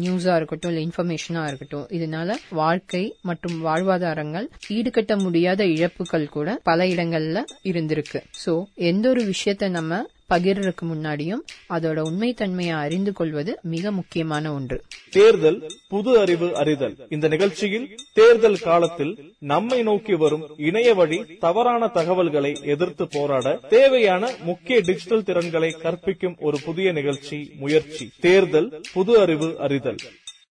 நியூஸா 0.02 0.34
இருக்கட்டும் 0.36 0.70
இல்ல 0.72 0.82
இன்ஃபர்மேஷனா 0.86 1.42
இருக்கட்டும் 1.46 1.86
இதனால 1.96 2.36
வாழ்க்கை 2.60 3.02
மற்றும் 3.22 3.56
வாழ்வாதாரங்கள் 3.66 4.46
ஈடுகட்ட 4.76 5.16
முடியாத 5.22 5.66
இழப்புகள் 5.74 6.26
கூட 6.36 6.58
பல 6.70 6.86
இடங்கள்ல 6.94 7.40
இருந்திருக்கு. 7.70 8.20
சோ 8.44 8.54
எந்த 8.90 9.04
ஒரு 9.08 9.24
விஷயத்த 9.32 9.68
நம்ம 9.78 10.00
பகிர்றதுக்கு 10.32 10.84
முன்னாடியும் 10.84 11.42
அதோட 11.70 11.98
உண்மைத்தன்மையை 12.02 12.70
அறிந்து 12.70 13.12
கொள்வது 13.12 13.58
மிக 13.62 13.92
முக்கியமான 13.92 14.54
ஒன்று. 14.54 14.82
தேர்தல் 15.10 15.70
புது 15.88 16.18
அறிவு 16.18 16.56
அறிதல். 16.56 16.96
இந்த 17.08 17.28
நிகழ்ச்சியில் 17.28 17.94
தேர்தல் 18.12 18.58
காலத்தில் 18.58 19.34
நம்மை 19.38 19.82
நோக்கி 19.82 20.14
வரும் 20.14 20.48
இணைய 20.56 20.94
வழி 20.94 21.24
தவறான 21.38 21.88
தகவல்களை 21.88 22.58
எதிர்த்து 22.62 23.08
போராட 23.08 23.60
தேவையான 23.68 24.30
முக்கிய 24.42 24.78
டிஜிட்டல் 24.78 25.24
திறன்களை 25.24 25.70
கற்பிக்கும் 25.70 26.36
ஒரு 26.40 26.58
புதிய 26.64 26.92
நிகழ்ச்சி 26.92 27.52
முயற்சி. 27.58 28.10
தேர்தல் 28.20 28.80
புது 28.92 29.20
அறிவு 29.20 29.58
அறிதல். 29.58 29.96